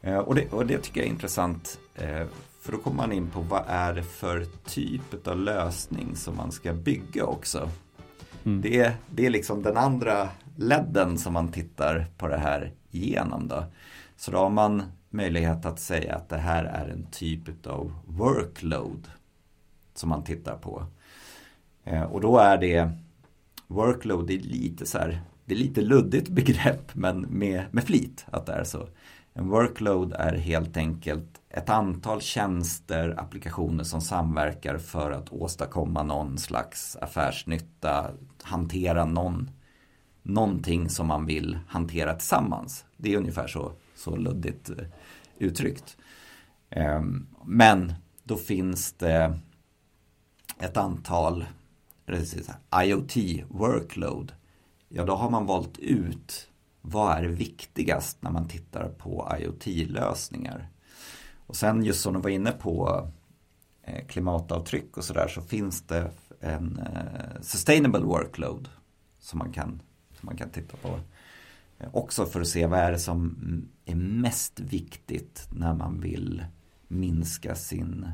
Eh, 0.00 0.18
och 0.18 0.34
det, 0.34 0.52
och 0.52 0.66
det 0.66 0.78
tycker 0.78 1.00
jag 1.00 1.06
är 1.06 1.10
intressant. 1.10 1.78
Eh, 1.94 2.26
för 2.60 2.72
då 2.72 2.78
kommer 2.78 2.96
man 2.96 3.12
in 3.12 3.30
på 3.30 3.40
vad 3.40 3.64
är 3.66 3.94
det 3.94 4.02
för 4.02 4.46
typ 4.66 5.26
av 5.26 5.38
lösning 5.38 6.16
som 6.16 6.36
man 6.36 6.52
ska 6.52 6.72
bygga 6.72 7.24
också. 7.24 7.70
Mm. 8.48 8.60
Det, 8.60 8.80
är, 8.80 8.96
det 9.10 9.26
är 9.26 9.30
liksom 9.30 9.62
den 9.62 9.76
andra 9.76 10.28
ledden 10.56 11.18
som 11.18 11.32
man 11.32 11.48
tittar 11.48 12.06
på 12.16 12.28
det 12.28 12.36
här 12.36 12.72
igenom. 12.90 13.48
Då. 13.48 13.64
Så 14.16 14.30
då 14.30 14.38
har 14.38 14.50
man 14.50 14.82
möjlighet 15.10 15.66
att 15.66 15.80
säga 15.80 16.14
att 16.14 16.28
det 16.28 16.36
här 16.36 16.64
är 16.64 16.88
en 16.88 17.06
typ 17.10 17.66
av 17.66 17.92
workload 18.06 19.08
som 19.94 20.08
man 20.08 20.24
tittar 20.24 20.56
på. 20.56 20.86
Eh, 21.84 22.02
och 22.02 22.20
då 22.20 22.38
är 22.38 22.58
det 22.58 22.90
workload, 23.66 24.26
det 24.26 24.34
är 24.34 24.38
lite 24.38 24.86
så 24.86 24.98
här, 24.98 25.20
det 25.44 25.54
är 25.54 25.58
lite 25.58 25.80
luddigt 25.80 26.28
begrepp 26.38 26.94
men 26.94 27.20
med, 27.20 27.64
med 27.70 27.84
flit 27.84 28.26
att 28.30 28.46
det 28.46 28.52
är 28.52 28.64
så. 28.64 28.88
En 29.34 29.48
workload 29.48 30.12
är 30.12 30.34
helt 30.34 30.76
enkelt 30.76 31.40
ett 31.50 31.68
antal 31.68 32.20
tjänster, 32.20 33.14
applikationer 33.18 33.84
som 33.84 34.00
samverkar 34.00 34.78
för 34.78 35.10
att 35.10 35.32
åstadkomma 35.32 36.02
någon 36.02 36.38
slags 36.38 36.96
affärsnytta, 36.96 38.10
hantera 38.48 39.04
någon, 39.04 39.50
någonting 40.22 40.88
som 40.88 41.06
man 41.06 41.26
vill 41.26 41.58
hantera 41.68 42.14
tillsammans. 42.14 42.84
Det 42.96 43.14
är 43.14 43.18
ungefär 43.18 43.46
så, 43.46 43.72
så 43.94 44.16
luddigt 44.16 44.70
eh, 44.70 44.86
uttryckt. 45.38 45.96
Ehm, 46.70 47.26
men 47.44 47.94
då 48.24 48.36
finns 48.36 48.92
det 48.92 49.38
ett 50.58 50.76
antal 50.76 51.44
IoT 52.84 53.16
workload. 53.48 54.32
Ja, 54.88 55.04
då 55.04 55.14
har 55.14 55.30
man 55.30 55.46
valt 55.46 55.78
ut 55.78 56.48
vad 56.80 57.18
är 57.18 57.24
viktigast 57.24 58.22
när 58.22 58.30
man 58.30 58.48
tittar 58.48 58.88
på 58.88 59.32
IoT-lösningar. 59.40 60.68
Och 61.46 61.56
sen 61.56 61.84
just 61.84 62.00
som 62.00 62.14
du 62.14 62.20
var 62.20 62.30
inne 62.30 62.52
på 62.52 63.08
eh, 63.82 64.06
klimatavtryck 64.06 64.96
och 64.96 65.04
sådär 65.04 65.28
så 65.28 65.42
finns 65.42 65.82
det 65.82 66.10
en 66.40 66.78
eh, 66.78 67.40
sustainable 67.40 68.00
workload 68.00 68.68
som 69.18 69.38
man 69.38 69.52
kan, 69.52 69.82
som 70.20 70.26
man 70.26 70.36
kan 70.36 70.50
titta 70.50 70.76
på. 70.76 71.00
Eh, 71.78 71.88
också 71.92 72.26
för 72.26 72.40
att 72.40 72.48
se 72.48 72.66
vad 72.66 72.78
är 72.78 72.92
det 72.92 72.98
som 72.98 73.38
är 73.84 73.94
mest 73.94 74.60
viktigt 74.60 75.48
när 75.50 75.74
man 75.74 76.00
vill 76.00 76.44
minska 76.88 77.54
sin 77.54 78.10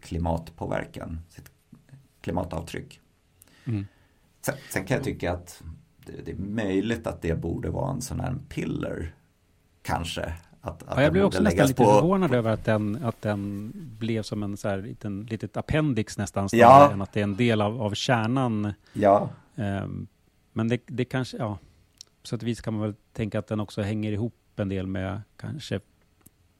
klimatpåverkan, 0.00 1.20
sitt 1.28 1.50
klimatavtryck. 2.20 3.00
Mm. 3.64 3.86
Sen, 4.40 4.54
sen, 4.70 4.84
kan 4.84 4.94
jag 4.94 5.04
tycka 5.04 5.32
att 5.32 5.62
det, 6.06 6.12
det, 6.24 6.32
är 6.32 6.36
möjligt 6.36 7.06
att 7.06 7.22
det 7.22 7.34
borde 7.34 7.70
vara 7.70 7.92
en 7.92 8.00
sån 8.00 8.20
här 8.20 8.36
piller. 8.48 9.14
Kanske. 9.82 10.34
Att, 10.64 10.82
att 10.82 10.96
ja, 10.96 11.02
jag 11.02 11.12
blev 11.12 11.24
också 11.24 11.42
nästan 11.42 11.66
lite 11.66 11.84
på... 11.84 11.90
förvånad 11.90 12.34
över 12.34 12.50
att 12.50 12.64
den, 12.64 13.04
att 13.04 13.22
den 13.22 13.72
blev 13.74 14.22
som 14.22 14.42
en 14.42 14.56
så 14.56 14.68
här 14.68 14.82
liten, 14.82 15.22
litet 15.22 15.56
appendix 15.56 16.18
nästan. 16.18 16.48
Ja. 16.52 16.92
Än 16.92 17.02
att 17.02 17.12
det 17.12 17.20
är 17.20 17.24
en 17.24 17.36
del 17.36 17.60
av, 17.60 17.82
av 17.82 17.94
kärnan. 17.94 18.72
Ja. 18.92 19.28
Um, 19.54 20.06
men 20.52 20.68
det, 20.68 20.80
det 20.86 21.04
kanske, 21.04 21.36
ja. 21.36 21.58
På 22.22 22.26
sätt 22.26 22.42
och 22.42 22.48
vis 22.48 22.60
kan 22.60 22.74
man 22.74 22.82
väl 22.82 22.94
tänka 23.12 23.38
att 23.38 23.46
den 23.46 23.60
också 23.60 23.82
hänger 23.82 24.12
ihop 24.12 24.34
en 24.56 24.68
del 24.68 24.86
med 24.86 25.20
kanske 25.36 25.80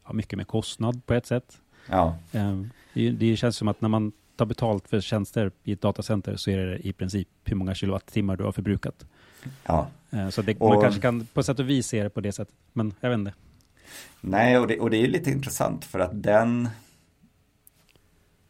ja, 0.07 0.12
mycket 0.12 0.37
med 0.37 0.47
kostnad 0.47 1.07
på 1.07 1.15
ett 1.15 1.27
sätt. 1.27 1.61
Ja. 1.87 2.17
Um, 2.33 2.71
det, 2.95 3.11
det 3.11 3.37
känns 3.37 3.57
som 3.57 3.69
att 3.69 3.81
när 3.81 3.88
man 3.88 4.12
tar 4.37 4.47
betalt 4.47 4.88
för 4.88 5.01
tjänster 5.01 5.53
i 5.65 5.73
ett 5.73 5.81
datacenter 5.81 6.37
så 6.37 6.51
är 6.51 6.67
det 6.67 6.79
i 6.79 6.93
princip 6.93 7.29
hur 7.45 7.57
många 7.57 7.75
kilowattimmar 7.75 8.37
du 8.37 8.45
har 8.45 8.53
förbrukat. 8.53 9.07
Ja. 9.67 9.88
Eh, 10.11 10.29
så 10.29 10.43
det, 10.43 10.61
och, 10.61 10.69
man 10.69 10.81
kanske 10.81 11.01
kan 11.01 11.27
på 11.27 11.43
sätt 11.43 11.59
och 11.59 11.69
vis 11.69 11.87
se 11.87 12.03
det 12.03 12.11
på 12.11 12.21
det 12.21 12.33
sättet, 12.33 12.55
men 12.73 12.95
jag 13.01 13.11
vet 13.11 13.19
inte. 13.19 13.33
Nej, 14.21 14.59
och 14.59 14.67
det, 14.67 14.81
och 14.81 14.91
det 14.91 14.97
är 14.97 15.09
lite 15.09 15.31
intressant 15.31 15.85
för 15.85 15.99
att 15.99 16.23
den 16.23 16.69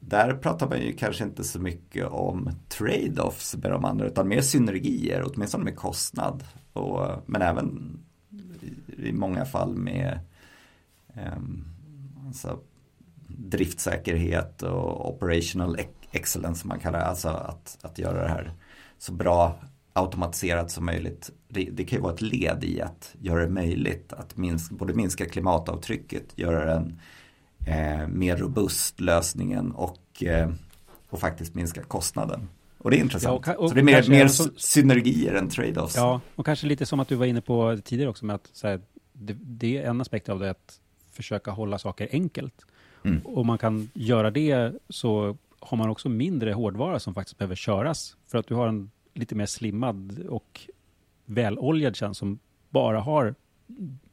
där 0.00 0.34
pratar 0.34 0.68
man 0.68 0.80
ju 0.80 0.92
kanske 0.92 1.24
inte 1.24 1.44
så 1.44 1.60
mycket 1.60 2.06
om 2.06 2.50
trade-offs 2.68 3.56
med 3.56 3.70
de 3.70 3.84
andra 3.84 4.06
utan 4.06 4.28
mer 4.28 4.40
synergier, 4.40 5.24
åtminstone 5.26 5.64
med 5.64 5.76
kostnad. 5.76 6.44
Och, 6.72 7.22
men 7.26 7.42
även 7.42 7.98
i 8.98 9.12
många 9.12 9.44
fall 9.44 9.76
med 9.76 10.20
eh, 11.14 11.38
alltså, 12.26 12.58
driftsäkerhet 13.26 14.62
och 14.62 15.14
operational 15.14 15.78
excellence 16.10 16.60
som 16.60 16.68
man 16.68 16.78
kallar 16.78 16.98
det. 16.98 17.04
Alltså 17.04 17.28
att, 17.28 17.78
att 17.82 17.98
göra 17.98 18.22
det 18.22 18.28
här 18.28 18.52
så 18.98 19.12
bra 19.12 19.58
automatiserat 19.92 20.70
som 20.70 20.86
möjligt. 20.86 21.30
Det, 21.48 21.68
det, 21.72 21.84
kan 21.84 21.98
ju 21.98 22.02
vara 22.02 22.14
ett 22.14 22.20
led 22.20 22.64
i 22.64 22.80
att 22.80 23.14
göra 23.20 23.40
det 23.40 23.50
möjligt 23.50 24.12
att 24.12 24.36
minska, 24.36 24.74
både 24.74 24.94
minska 24.94 25.24
klimatavtrycket, 25.24 26.38
göra 26.38 26.74
den 26.74 27.00
eh, 27.66 28.08
mer 28.08 28.36
robust 28.36 29.00
lösningen 29.00 29.72
och, 29.72 30.22
eh, 30.22 30.50
och 31.10 31.20
faktiskt 31.20 31.54
minska 31.54 31.82
kostnaden. 31.82 32.48
Och 32.78 32.90
det 32.90 32.96
är 32.96 33.00
intressant. 33.00 33.46
Ja, 33.46 33.54
och, 33.54 33.62
och, 33.62 33.68
så 33.68 33.74
det 33.74 33.80
är 33.80 33.84
mer, 33.84 34.08
mer 34.08 34.28
så, 34.28 34.48
synergier 34.56 35.34
än 35.34 35.48
trade-offs. 35.48 35.96
Ja, 35.96 36.20
och 36.34 36.46
kanske 36.46 36.66
lite 36.66 36.86
som 36.86 37.00
att 37.00 37.08
du 37.08 37.14
var 37.14 37.26
inne 37.26 37.40
på 37.40 37.78
tidigare 37.84 38.10
också 38.10 38.24
med 38.24 38.36
att 38.36 38.60
här, 38.62 38.80
det, 39.12 39.36
det, 39.40 39.78
är 39.78 39.90
en 39.90 40.00
aspekt 40.00 40.28
av 40.28 40.38
det 40.40 40.50
att 40.50 40.80
försöka 41.12 41.50
hålla 41.50 41.78
saker 41.78 42.08
enkelt. 42.12 42.66
Mm. 43.04 43.20
Och 43.24 43.46
man 43.46 43.58
kan 43.58 43.90
göra 43.94 44.30
det 44.30 44.72
så 44.88 45.36
har 45.60 45.76
man 45.76 45.90
också 45.90 46.08
mindre 46.08 46.52
hårdvara 46.52 46.98
som 46.98 47.14
faktiskt 47.14 47.38
behöver 47.38 47.54
köras. 47.54 48.16
För 48.26 48.38
att 48.38 48.46
du 48.46 48.54
har 48.54 48.68
en 48.68 48.90
lite 49.14 49.34
mer 49.34 49.46
slimmad 49.46 50.26
och 50.28 50.60
väloljad 51.24 51.96
tjänst 51.96 52.18
som 52.18 52.38
bara 52.70 53.00
har 53.00 53.34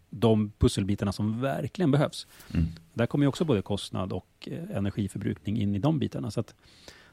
de 0.10 0.52
pusselbitarna 0.58 1.12
som 1.12 1.42
verkligen 1.42 1.92
behövs. 1.92 2.28
Mm. 2.54 2.66
Där 2.94 3.06
kommer 3.06 3.26
ju 3.26 3.30
också 3.30 3.46
både 3.46 3.62
kostnad 3.62 4.14
och 4.14 4.50
eh, 4.52 4.78
energiförbrukning 4.78 5.58
in 5.58 5.76
i 5.76 5.80
de 5.80 6.00
bitarna. 6.00 6.32
Så 6.32 6.40
att 6.40 6.56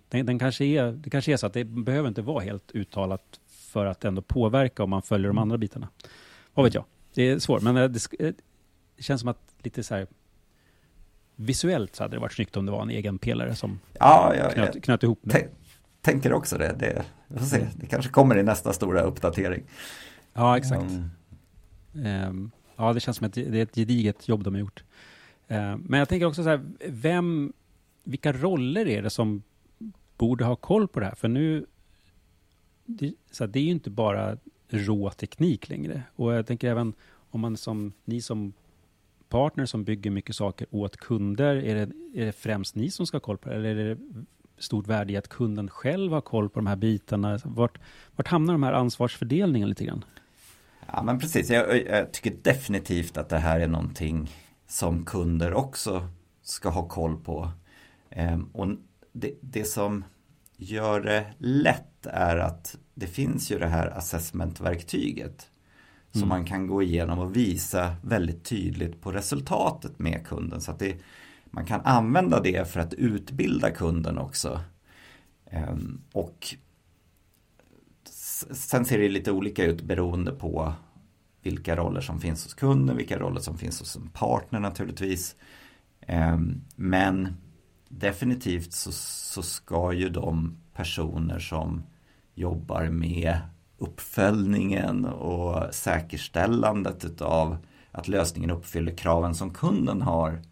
den, 0.08 0.26
den, 0.26 0.38
kanske 0.38 0.64
är, 0.64 0.92
det 0.92 1.10
kanske 1.10 1.32
är 1.32 1.36
så 1.36 1.46
att 1.46 1.52
det 1.52 1.64
behöver 1.64 2.08
inte 2.08 2.22
vara 2.22 2.44
helt 2.44 2.72
uttalat 2.72 3.40
för 3.46 3.86
att 3.86 4.04
ändå 4.04 4.22
påverka 4.22 4.84
om 4.84 4.90
man 4.90 5.02
följer 5.02 5.28
de 5.28 5.38
andra 5.38 5.58
bitarna. 5.58 5.88
Vad 6.54 6.64
vet 6.64 6.74
jag? 6.74 6.84
Det 7.14 7.22
är 7.22 7.38
svårt, 7.38 7.62
men 7.62 7.76
eh, 7.76 7.88
det, 7.88 8.00
eh, 8.20 8.34
det 8.96 9.02
känns 9.02 9.20
som 9.20 9.28
att 9.28 9.54
lite 9.62 9.82
så 9.82 9.94
här 9.94 10.06
visuellt 11.36 11.96
så 11.96 12.04
hade 12.04 12.16
det 12.16 12.20
varit 12.20 12.32
snyggt 12.32 12.56
om 12.56 12.66
det 12.66 12.72
var 12.72 12.82
en 12.82 12.90
egen 12.90 13.18
pelare 13.18 13.54
som 13.54 13.80
ja, 13.98 14.34
ja, 14.34 14.50
knöt, 14.50 14.84
knöt 14.84 15.02
ihop 15.02 15.20
det 15.22 15.48
tänker 16.06 16.32
också 16.32 16.58
det. 16.58 16.76
Det, 16.78 17.04
vi 17.28 17.38
får 17.38 17.46
se. 17.46 17.66
det 17.76 17.86
kanske 17.86 18.10
kommer 18.10 18.38
i 18.38 18.42
nästa 18.42 18.72
stora 18.72 19.02
uppdatering. 19.02 19.62
Ja, 20.32 20.56
exakt. 20.56 20.92
Um. 20.92 21.10
Um, 22.06 22.50
ja, 22.76 22.92
det 22.92 23.00
känns 23.00 23.16
som 23.16 23.26
att 23.26 23.32
det 23.32 23.58
är 23.58 23.62
ett 23.62 23.74
gediget 23.74 24.28
jobb 24.28 24.44
de 24.44 24.54
har 24.54 24.60
gjort. 24.60 24.84
Uh, 25.50 25.76
men 25.76 25.98
jag 25.98 26.08
tänker 26.08 26.26
också 26.26 26.42
så 26.42 26.48
här, 26.48 26.60
vem, 26.88 27.52
vilka 28.04 28.32
roller 28.32 28.88
är 28.88 29.02
det 29.02 29.10
som 29.10 29.42
borde 30.16 30.44
ha 30.44 30.56
koll 30.56 30.88
på 30.88 31.00
det 31.00 31.06
här? 31.06 31.14
För 31.14 31.28
nu, 31.28 31.66
det, 32.84 33.12
så 33.30 33.44
här, 33.44 33.48
det 33.52 33.58
är 33.58 33.64
ju 33.64 33.70
inte 33.70 33.90
bara 33.90 34.36
rå 34.68 35.10
teknik 35.10 35.68
längre. 35.68 36.02
Och 36.16 36.34
jag 36.34 36.46
tänker 36.46 36.70
även 36.70 36.92
om 37.30 37.40
man 37.40 37.56
som, 37.56 37.92
ni 38.04 38.22
som 38.22 38.52
partner 39.28 39.66
som 39.66 39.84
bygger 39.84 40.10
mycket 40.10 40.36
saker 40.36 40.66
åt 40.70 40.96
kunder, 40.96 41.56
är 41.56 41.74
det, 41.74 42.20
är 42.20 42.26
det 42.26 42.32
främst 42.32 42.74
ni 42.74 42.90
som 42.90 43.06
ska 43.06 43.14
ha 43.14 43.20
koll 43.20 43.38
på 43.38 43.48
det? 43.48 43.54
Eller 43.54 43.76
är 43.76 43.94
det 43.94 43.98
stort 44.58 44.86
värde 44.86 45.12
i 45.12 45.16
att 45.16 45.28
kunden 45.28 45.68
själv 45.68 46.12
har 46.12 46.20
koll 46.20 46.48
på 46.48 46.58
de 46.58 46.66
här 46.66 46.76
bitarna? 46.76 47.38
Vart, 47.44 47.78
vart 48.16 48.28
hamnar 48.28 48.54
de 48.54 48.62
här 48.62 48.72
ansvarsfördelningen 48.72 49.68
lite 49.68 49.84
grann? 49.84 50.04
Ja 50.92 51.02
men 51.02 51.18
precis, 51.18 51.50
jag, 51.50 51.86
jag, 51.86 52.12
tycker 52.12 52.36
definitivt 52.42 53.16
att 53.16 53.28
det 53.28 53.38
här 53.38 53.60
är 53.60 53.68
någonting 53.68 54.30
som 54.66 55.04
kunder 55.04 55.54
också 55.54 56.08
ska 56.42 56.68
ha 56.68 56.88
koll 56.88 57.16
på. 57.16 57.50
Ehm, 58.10 58.44
och 58.52 58.68
det, 59.12 59.32
det, 59.40 59.64
som, 59.64 60.04
gör 60.56 61.00
det 61.00 61.26
lätt 61.38 62.06
är 62.06 62.36
att 62.36 62.76
det 62.94 63.06
finns 63.06 63.50
ju 63.52 63.58
det 63.58 63.66
här 63.66 63.86
assessmentverktyget 63.86 65.48
som 66.12 66.22
Mm. 66.22 66.28
man 66.28 66.44
kan 66.44 66.66
gå 66.66 66.82
igenom 66.82 67.18
och 67.18 67.36
visa 67.36 67.96
väldigt 68.02 68.44
tydligt 68.44 69.00
på 69.00 69.12
resultatet 69.12 69.98
med 69.98 70.26
kunden. 70.26 70.60
Så 70.60 70.70
att 70.70 70.78
det, 70.78 70.96
man 71.56 71.66
kan 71.66 71.80
använda 71.84 72.40
det 72.40 72.68
för 72.68 72.80
att 72.80 72.94
utbilda 72.94 73.70
kunden 73.70 74.18
också. 74.18 74.60
Ehm, 75.50 76.00
och 76.12 76.54
sen 78.50 78.84
ser 78.84 78.98
det 78.98 79.08
lite 79.08 79.32
olika 79.32 79.64
ut 79.64 79.82
beroende 79.82 80.32
på 80.32 80.72
vilka 81.42 81.76
roller 81.76 82.00
som 82.00 82.20
finns 82.20 82.44
hos 82.44 82.54
kunden, 82.54 82.96
vilka 82.96 83.18
roller 83.18 83.40
som 83.40 83.58
finns 83.58 83.80
hos 83.80 83.96
en 83.96 84.08
partner 84.08 84.60
naturligtvis. 84.60 85.36
Ehm, 86.00 86.60
men 86.74 87.36
definitivt 87.88 88.72
så, 88.72 88.92
så 88.92 89.42
ska 89.42 89.92
ju 89.92 90.08
de 90.08 90.56
personer 90.74 91.38
som 91.38 91.82
jobbar 92.34 92.84
med 92.84 93.38
uppföljningen 93.78 95.04
och 95.04 95.74
säkerställandet 95.74 97.04
utav 97.04 97.56
att 97.90 98.08
lösningen 98.08 98.50
uppfyller 98.50 98.96
kraven 98.96 99.34
som 99.34 99.50
kunden 99.50 100.02
har, 100.02 100.42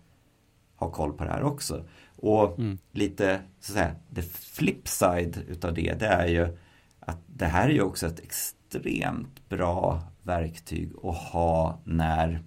har 0.84 0.90
koll 0.90 1.12
på 1.12 1.24
det 1.24 1.30
här 1.30 1.42
också. 1.42 1.84
Och 2.16 2.58
Mm. 2.58 2.78
lite 2.92 3.40
så 3.60 3.72
att 3.72 3.76
säga, 3.78 3.94
the 4.14 4.22
flip 4.22 4.88
side 4.88 5.38
utav 5.48 5.74
det, 5.74 5.94
det 5.98 6.06
är 6.06 6.26
ju 6.26 6.56
att 7.00 7.18
det 7.26 7.46
här 7.46 7.68
är 7.68 7.72
ju 7.72 7.82
också 7.82 8.06
ett 8.06 8.20
extremt 8.20 9.48
bra 9.48 10.02
verktyg 10.22 10.92
att 11.02 11.16
ha 11.16 11.80
när 11.84 12.42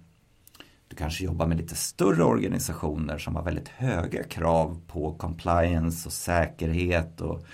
du 0.88 0.96
kanske 0.96 1.24
jobbar 1.24 1.46
med 1.46 1.56
lite 1.56 1.74
större 1.74 2.24
organisationer 2.24 3.18
som 3.18 3.36
har 3.36 3.42
väldigt 3.42 3.68
höga 3.68 4.24
krav 4.24 4.80
på 4.86 5.14
compliance 5.14 6.08
och 6.08 6.12
säkerhet 6.12 7.20
och 7.20 7.46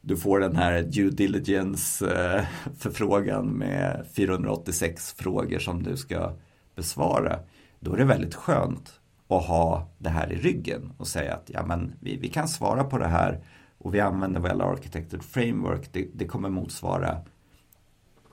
du 0.00 0.16
får 0.16 0.40
den 0.40 0.56
här 0.56 0.82
due 0.82 1.10
diligence 1.10 2.46
förfrågan 2.78 3.46
med 3.46 4.06
486 4.12 5.14
frågor 5.18 5.58
som 5.58 5.82
du 5.82 5.96
ska 5.96 6.32
besvara. 6.74 7.38
Då 7.80 7.92
är 7.92 7.96
det 7.96 8.04
väldigt 8.04 8.34
skönt 8.34 9.00
och 9.26 9.40
ha 9.40 9.88
det 9.98 10.08
här 10.08 10.32
i 10.32 10.36
ryggen 10.36 10.92
och 10.98 11.06
säga 11.06 11.34
att 11.34 11.50
ja, 11.52 11.66
men 11.66 11.94
vi, 12.00 12.16
vi 12.16 12.28
kan 12.28 12.48
svara 12.48 12.84
på 12.84 12.98
det 12.98 13.08
här 13.08 13.40
och 13.78 13.94
vi 13.94 14.00
använder 14.00 14.40
väl 14.40 14.60
Architected 14.60 15.22
Framework. 15.22 15.92
Det, 15.92 16.08
det 16.14 16.26
kommer 16.26 16.48
motsvara 16.48 17.18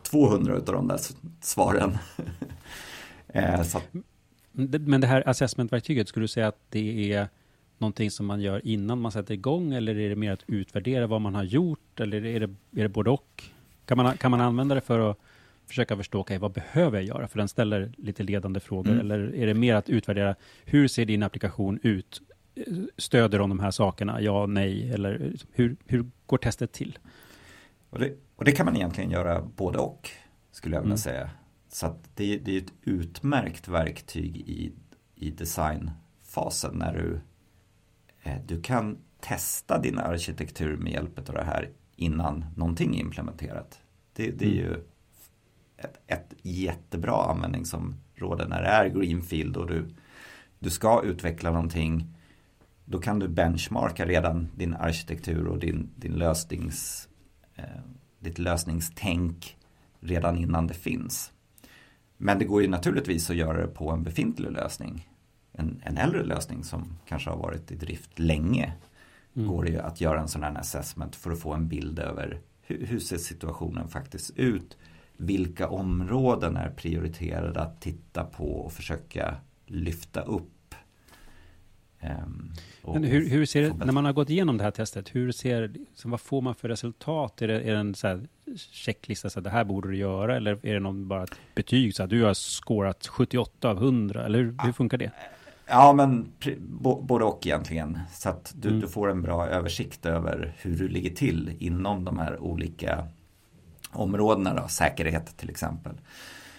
200 0.03 0.53
av 0.53 0.63
de 0.65 0.87
där 0.87 0.99
svaren. 1.41 1.97
Eh, 3.33 3.63
så 3.63 3.77
att, 3.77 3.87
Men 4.51 5.01
det 5.01 5.07
här 5.07 5.29
assessmentverktyget, 5.29 6.07
skulle 6.07 6.23
du 6.23 6.27
säga 6.27 6.47
att 6.47 6.59
det 6.69 7.13
är 7.13 7.27
någonting 7.77 8.11
som 8.11 8.25
man 8.25 8.41
gör 8.41 8.67
innan 8.67 9.01
man 9.01 9.11
sätter 9.11 9.33
igång 9.33 9.73
eller 9.73 9.99
är 9.99 10.09
det 10.09 10.15
mer 10.15 10.31
att 10.31 10.43
utvärdera 10.47 11.07
vad 11.07 11.21
man 11.21 11.35
har 11.35 11.43
gjort 11.43 11.99
eller 11.99 12.25
är 12.25 12.39
det, 12.39 12.45
är 12.75 12.83
det 12.83 12.89
både 12.89 13.09
och? 13.09 13.43
Kan 13.85 13.97
man, 13.97 14.17
kan 14.17 14.31
man 14.31 14.41
använda 14.41 14.75
det 14.75 14.81
för 14.81 15.11
att 15.11 15.17
försöka 15.67 15.97
förstå, 15.97 16.19
okej, 16.19 16.37
vad 16.37 16.51
behöver 16.51 16.97
jag 16.97 17.05
göra? 17.07 17.27
För 17.27 17.37
den 17.37 17.47
ställer 17.47 17.93
lite 17.97 18.23
ledande 18.23 18.59
frågor. 18.59 18.91
Mm. 18.91 18.99
Eller 18.99 19.35
är 19.35 19.47
det 19.47 19.53
mer 19.53 19.75
att 19.75 19.89
utvärdera, 19.89 20.35
hur 20.65 20.87
ser 20.87 21.05
din 21.05 21.23
applikation 21.23 21.79
ut? 21.83 22.21
Stöder 22.97 23.39
de 23.39 23.49
de 23.49 23.59
här 23.59 23.71
sakerna? 23.71 24.21
Ja, 24.21 24.45
nej, 24.45 24.91
eller 24.91 25.33
hur, 25.51 25.75
hur 25.85 26.05
går 26.25 26.37
testet 26.37 26.71
till? 26.71 26.99
och, 27.89 27.99
det, 27.99 28.13
och 28.35 28.45
det 28.45 28.51
kan 28.51 28.65
man 28.65 28.75
egentligen 28.75 29.11
göra 29.11 29.41
både 29.41 29.77
och, 29.77 30.09
skulle 30.51 30.75
jag 30.75 30.81
vilja 30.81 30.91
Mm. 30.93 30.97
säga. 30.97 31.29
Så 31.69 31.95
det, 32.15 32.37
det 32.37 32.57
är 32.57 32.61
ett 32.61 32.73
utmärkt 32.83 33.67
verktyg 33.67 34.37
i, 34.37 34.71
i 35.15 35.31
designfasen 35.31 36.75
när 36.75 36.93
du, 36.93 37.19
eh, 38.23 38.37
du 38.47 38.61
kan 38.61 38.97
testa 39.19 39.79
din 39.81 39.97
arkitektur 39.99 40.77
med 40.77 40.91
hjälp 40.93 41.29
av 41.29 41.35
det 41.35 41.43
här 41.43 41.69
innan 41.95 42.45
någonting 42.55 42.95
är 42.95 42.99
implementerat. 42.99 43.79
Det, 44.13 44.31
det 44.31 44.45
är 44.45 44.49
Mm. 44.51 44.57
ju 44.63 44.83
ett, 45.83 46.01
ett 46.07 46.33
jättebra 46.41 47.31
användningsområde 47.31 48.47
när 48.47 48.61
det 48.61 48.67
är 48.67 48.89
greenfield 48.89 49.57
och 49.57 49.67
du, 49.67 49.85
du 50.59 50.69
ska 50.69 51.01
utveckla 51.03 51.51
någonting. 51.51 52.17
Då 52.85 52.99
kan 52.99 53.19
du 53.19 53.27
benchmarka 53.27 54.05
redan 54.05 54.49
din 54.55 54.73
arkitektur 54.73 55.47
och 55.47 55.59
din, 55.59 55.89
din 55.95 56.13
lösnings, 56.13 57.09
eh, 57.55 57.65
ditt 58.19 58.39
lösningstänk 58.39 59.57
redan 59.99 60.37
innan 60.37 60.67
det 60.67 60.73
finns. 60.73 61.31
Men 62.17 62.39
det 62.39 62.45
går 62.45 62.61
ju 62.61 62.67
naturligtvis 62.67 63.29
att 63.29 63.35
göra 63.35 63.61
det 63.61 63.67
på 63.67 63.89
en 63.91 64.03
befintlig 64.03 64.51
lösning. 64.51 65.09
En, 65.51 65.81
en 65.83 65.97
äldre 65.97 66.23
lösning 66.23 66.63
som 66.63 66.97
kanske 67.07 67.29
har 67.29 67.37
varit 67.37 67.71
i 67.71 67.75
drift 67.75 68.19
länge. 68.19 68.73
Mm. 69.35 69.47
Går 69.47 69.63
det 69.63 69.69
ju 69.69 69.79
att 69.79 70.01
göra 70.01 70.21
en 70.21 70.27
sån 70.27 70.43
här 70.43 70.55
assessment 70.55 71.15
för 71.15 71.31
att 71.31 71.39
få 71.39 71.53
en 71.53 71.67
bild 71.67 71.99
över 71.99 72.41
hur, 72.61 72.85
hur 72.85 72.99
ser 72.99 73.17
situationen 73.17 73.87
faktiskt 73.87 74.31
ut. 74.37 74.77
Vilka 75.23 75.69
områden 75.69 76.57
är 76.57 76.69
prioriterade 76.69 77.61
att 77.61 77.81
titta 77.81 78.23
på 78.23 78.51
och 78.51 78.73
försöka 78.73 79.35
lyfta 79.65 80.21
upp. 80.21 80.75
Ehm, 81.99 82.51
Men 82.93 83.03
hur, 83.03 83.29
hur 83.29 83.45
ser 83.45 83.61
det, 83.61 83.85
när 83.85 83.93
man 83.93 84.05
har 84.05 84.13
gått 84.13 84.29
igenom 84.29 84.57
det 84.57 84.63
här 84.63 84.71
testet, 84.71 85.15
hur 85.15 85.31
ser, 85.31 85.73
så 85.95 86.09
vad 86.09 86.21
får 86.21 86.41
man 86.41 86.55
för 86.55 86.69
resultat? 86.69 87.41
Är 87.41 87.47
det, 87.47 87.61
är 87.61 87.73
det 87.73 87.79
en 87.79 87.95
så 87.95 88.07
här 88.07 88.27
checklista, 88.71 89.29
så 89.29 89.39
här, 89.39 89.43
det 89.43 89.49
här 89.49 89.63
borde 89.63 89.89
du 89.89 89.97
göra, 89.97 90.35
eller 90.37 90.59
är 90.65 90.73
det 90.73 90.79
någon 90.79 91.07
bara 91.07 91.23
ett 91.23 91.39
betyg, 91.55 91.95
så 91.95 92.03
här, 92.03 92.07
du 92.07 92.23
har 92.23 92.33
scorat 92.33 93.07
78 93.07 93.69
av 93.69 93.77
100, 93.77 94.25
eller 94.25 94.39
hur, 94.39 94.55
hur 94.63 94.71
funkar 94.71 94.97
det? 94.97 95.11
Ja, 95.67 95.93
men 95.93 96.31
både 97.01 97.25
och 97.25 97.47
egentligen. 97.47 97.99
Så 98.13 98.29
att 98.29 98.53
du, 98.55 98.67
Mm. 98.69 98.81
du 98.81 98.87
får 98.87 99.11
en 99.11 99.21
bra 99.21 99.47
översikt 99.47 100.05
över 100.05 100.53
hur 100.57 100.77
du 100.77 100.87
ligger 100.87 101.09
till 101.15 101.55
inom 101.59 102.05
de 102.05 102.19
här 102.19 102.39
olika 102.39 103.07
områdena. 103.93 104.53
Då, 104.53 104.67
säkerhet 104.67 105.37
till 105.37 105.49
exempel. 105.49 105.93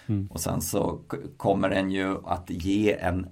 Mm. 0.07 0.29
Och 0.31 0.40
sen 0.40 0.61
så 0.61 1.01
kommer 1.37 1.68
den 1.71 1.90
ju 1.90 2.16
att 2.27 2.51
ge 2.51 2.92
en 2.92 3.29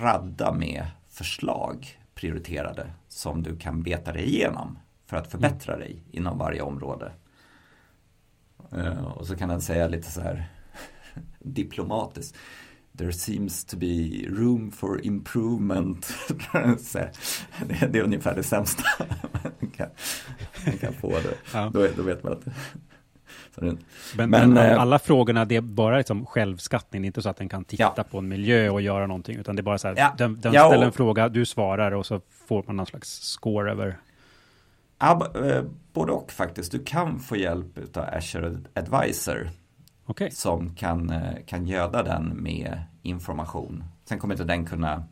radda 0.00 0.52
med 0.52 0.86
förslag 1.08 1.98
prioriterade 2.14 2.90
som 3.08 3.42
du 3.42 3.56
kan 3.56 3.82
beta 3.82 4.12
dig 4.12 4.24
igenom 4.24 4.78
för 5.06 5.16
att 5.16 5.30
förbättra 5.30 5.76
dig 5.76 6.02
inom 6.10 6.38
varje 6.38 6.62
område. 6.62 7.12
Eh, 8.72 9.04
och 9.04 9.26
så 9.26 9.36
kan 9.36 9.48
den 9.48 9.60
säga 9.60 9.88
lite 9.88 10.10
så 10.10 10.20
här 10.20 10.48
diplomatiskt. 11.38 12.36
There 12.98 13.12
seems 13.12 13.64
to 13.64 13.76
be 13.76 14.26
room 14.28 14.70
for 14.70 15.06
improvement. 15.06 16.14
Det, 17.90 17.98
är 17.98 18.02
ungefär 18.02 18.34
det 18.34 18.42
sämsta 18.42 18.84
man 19.32 19.70
kan, 19.76 19.88
man 20.66 20.78
kan 20.78 20.92
få. 20.92 21.08
Det. 21.08 21.34
Ja. 21.52 21.70
Då, 21.74 21.86
då 21.96 22.02
vet 22.02 22.22
man 22.22 22.32
att 22.32 22.44
Men, 24.16 24.30
Men, 24.30 24.56
eh, 24.56 24.80
alla 24.80 24.98
frågorna, 24.98 25.44
det 25.44 25.56
är 25.56 25.60
bara 25.60 25.96
liksom 25.96 26.26
självskattning, 26.26 27.02
det 27.02 27.06
är 27.06 27.06
inte 27.06 27.22
så 27.22 27.28
att 27.28 27.36
den 27.36 27.48
kan 27.48 27.64
titta 27.64 27.92
Ja. 27.96 28.02
på 28.10 28.18
en 28.18 28.28
miljö 28.28 28.68
och 28.70 28.80
göra 28.82 29.06
någonting, 29.06 29.36
utan 29.36 29.56
det 29.56 29.60
är 29.60 29.64
bara 29.64 29.78
så 29.78 29.88
här, 29.88 29.94
Ja. 29.98 30.14
den, 30.18 30.40
den 30.40 30.52
Ja, 30.52 30.68
ställer 30.68 30.86
en 30.86 30.92
fråga, 30.92 31.28
du 31.28 31.46
svarar 31.46 31.92
och 31.92 32.06
så 32.06 32.20
får 32.46 32.64
man 32.66 32.76
någon 32.76 32.86
slags 32.86 33.08
score 33.20 33.70
över... 33.70 33.98
Ja, 34.98 35.32
eh, 35.44 35.62
både 35.92 36.12
och 36.12 36.32
faktiskt. 36.32 36.72
Du 36.72 36.84
kan 36.84 37.20
få 37.20 37.36
hjälp 37.36 37.96
av 37.96 38.04
Azure 38.14 38.58
Advisor 38.74 39.50
Okej, 40.06 40.30
som 40.30 40.74
kan, 40.74 41.10
eh, 41.10 41.22
kan 41.46 41.66
göda 41.66 42.02
den 42.02 42.28
med 42.42 42.82
information. 43.02 43.84
Sen 44.04 44.18
kommer 44.18 44.34
inte 44.34 44.44
den 44.44 44.66
kunna, 44.66 45.04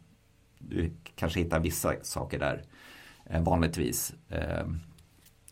du 0.58 0.92
kanske 1.16 1.40
hittar 1.40 1.60
vissa 1.60 1.92
saker 2.02 2.38
där 2.38 2.62
vanligtvis. 3.40 4.12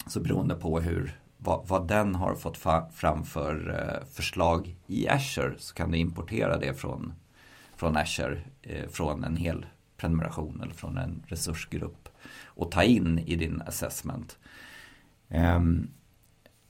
Så 0.07 0.20
beroende 0.20 0.54
på 0.54 0.81
hur, 0.81 1.18
vad, 1.38 1.66
vad 1.68 1.88
den 1.88 2.14
har 2.14 2.35
fått 2.35 2.59
fa- 2.59 2.90
fram 2.90 3.24
för 3.24 3.70
eh, 3.70 4.07
förslag 4.14 4.77
i 4.87 5.09
Azure 5.09 5.55
så 5.59 5.74
kan 5.74 5.90
du 5.90 5.98
importera 5.98 6.59
det 6.59 6.74
från, 6.74 7.12
från 7.77 7.96
Azure, 7.96 8.40
eh, 8.62 8.88
från 8.88 9.24
en 9.24 9.37
hel 9.37 9.66
prenumeration 9.96 10.61
eller 10.62 10.74
från 10.74 10.98
en 10.98 11.22
resursgrupp 11.27 12.09
och 12.44 12.70
ta 12.70 12.83
in 12.83 13.18
i 13.18 13.37
din 13.37 13.62
assessment. 13.66 14.38
Ehm, 15.29 15.90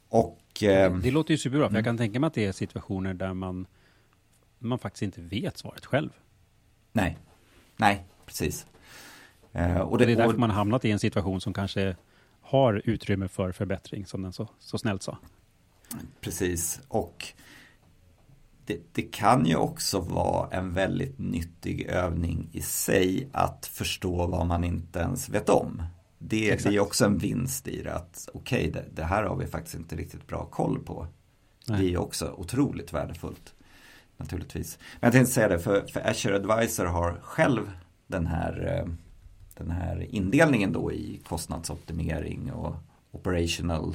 och 0.09 0.63
ehm, 0.63 1.01
det 1.03 1.11
låter 1.11 1.31
ju 1.35 1.39
superbra, 1.39 1.69
för 1.69 1.75
jag 1.77 1.81
mm. 1.81 1.85
kan 1.85 1.97
tänka 1.99 2.21
mig 2.21 2.27
att 2.29 2.35
det 2.35 2.45
är 2.47 2.53
situationer 2.53 3.15
där 3.15 3.35
man, 3.35 3.67
man 4.59 4.79
faktiskt 4.79 5.03
inte 5.03 5.21
vet 5.21 5.59
svaret 5.59 5.87
själv. 5.87 6.11
nej, 6.93 7.19
nej, 7.77 8.05
precis. 8.27 8.67
Eh, 9.53 9.79
och 9.81 9.93
Och 9.93 9.99
det 9.99 10.05
är 10.05 10.17
därför 10.17 10.33
och- 10.33 10.39
man 10.39 10.51
hamnat 10.51 10.85
i 10.85 10.91
en 10.91 10.99
situation 10.99 11.41
som 11.41 11.55
kanske 11.55 11.97
har 12.49 12.83
utrymme 12.85 13.29
för 13.29 13.53
förbättring, 13.53 14.07
som 14.07 14.23
den 14.23 14.33
så, 14.33 14.49
så 14.59 14.79
snällt 14.79 15.03
sa. 15.03 15.19
Precis, 16.21 16.81
och 16.89 17.27
det, 18.67 18.81
det 18.93 19.03
kan 19.03 19.47
ju 19.47 19.57
också 19.57 20.01
vara 20.01 20.51
en 20.51 20.75
väldigt 20.75 21.19
nyttig 21.19 21.87
övning 21.87 22.49
i 22.53 22.61
sig 22.61 23.29
att 23.33 23.67
förstå 23.67 24.27
vad 24.27 24.47
man 24.47 24.65
inte 24.65 24.99
ens 24.99 25.29
vet 25.29 25.49
om. 25.49 25.83
Det, 26.19 26.37
det 26.37 26.51
är 26.51 26.55
Exakt. 26.55 26.75
ju 26.75 26.81
också 26.81 27.05
en 27.05 27.19
vinst 27.19 27.69
i 27.69 27.83
det 27.83 27.95
att 27.95 28.29
okej, 28.35 28.71
det, 28.71 28.85
det 28.93 29.05
här 29.05 29.23
har 29.23 29.37
vi 29.37 29.47
faktiskt 29.47 29.75
inte 29.75 29.97
riktigt 29.97 30.27
bra 30.27 30.45
koll 30.45 30.79
på. 30.85 31.07
Nej. 31.67 31.81
Det 31.81 31.95
är 31.95 31.99
också 31.99 32.35
otroligt 32.37 32.93
värdefullt. 32.93 33.55
Naturligtvis. 34.17 34.79
Men 35.01 35.07
jag 35.07 35.13
tänkte 35.13 35.33
säga 35.33 35.49
det, 35.49 35.59
för, 35.59 35.87
för 35.87 36.11
Azure 36.11 36.37
Advisor 36.37 36.85
har 36.85 37.21
själv 37.23 37.71
den 38.07 38.27
här, 38.27 38.79
eh, 38.79 38.93
den 39.59 39.71
här 39.71 40.14
indelningen 40.14 40.73
då 40.73 40.92
i 40.92 41.21
kostnadsoptimering 41.25 42.53
och, 42.53 42.75
operational 43.11 43.94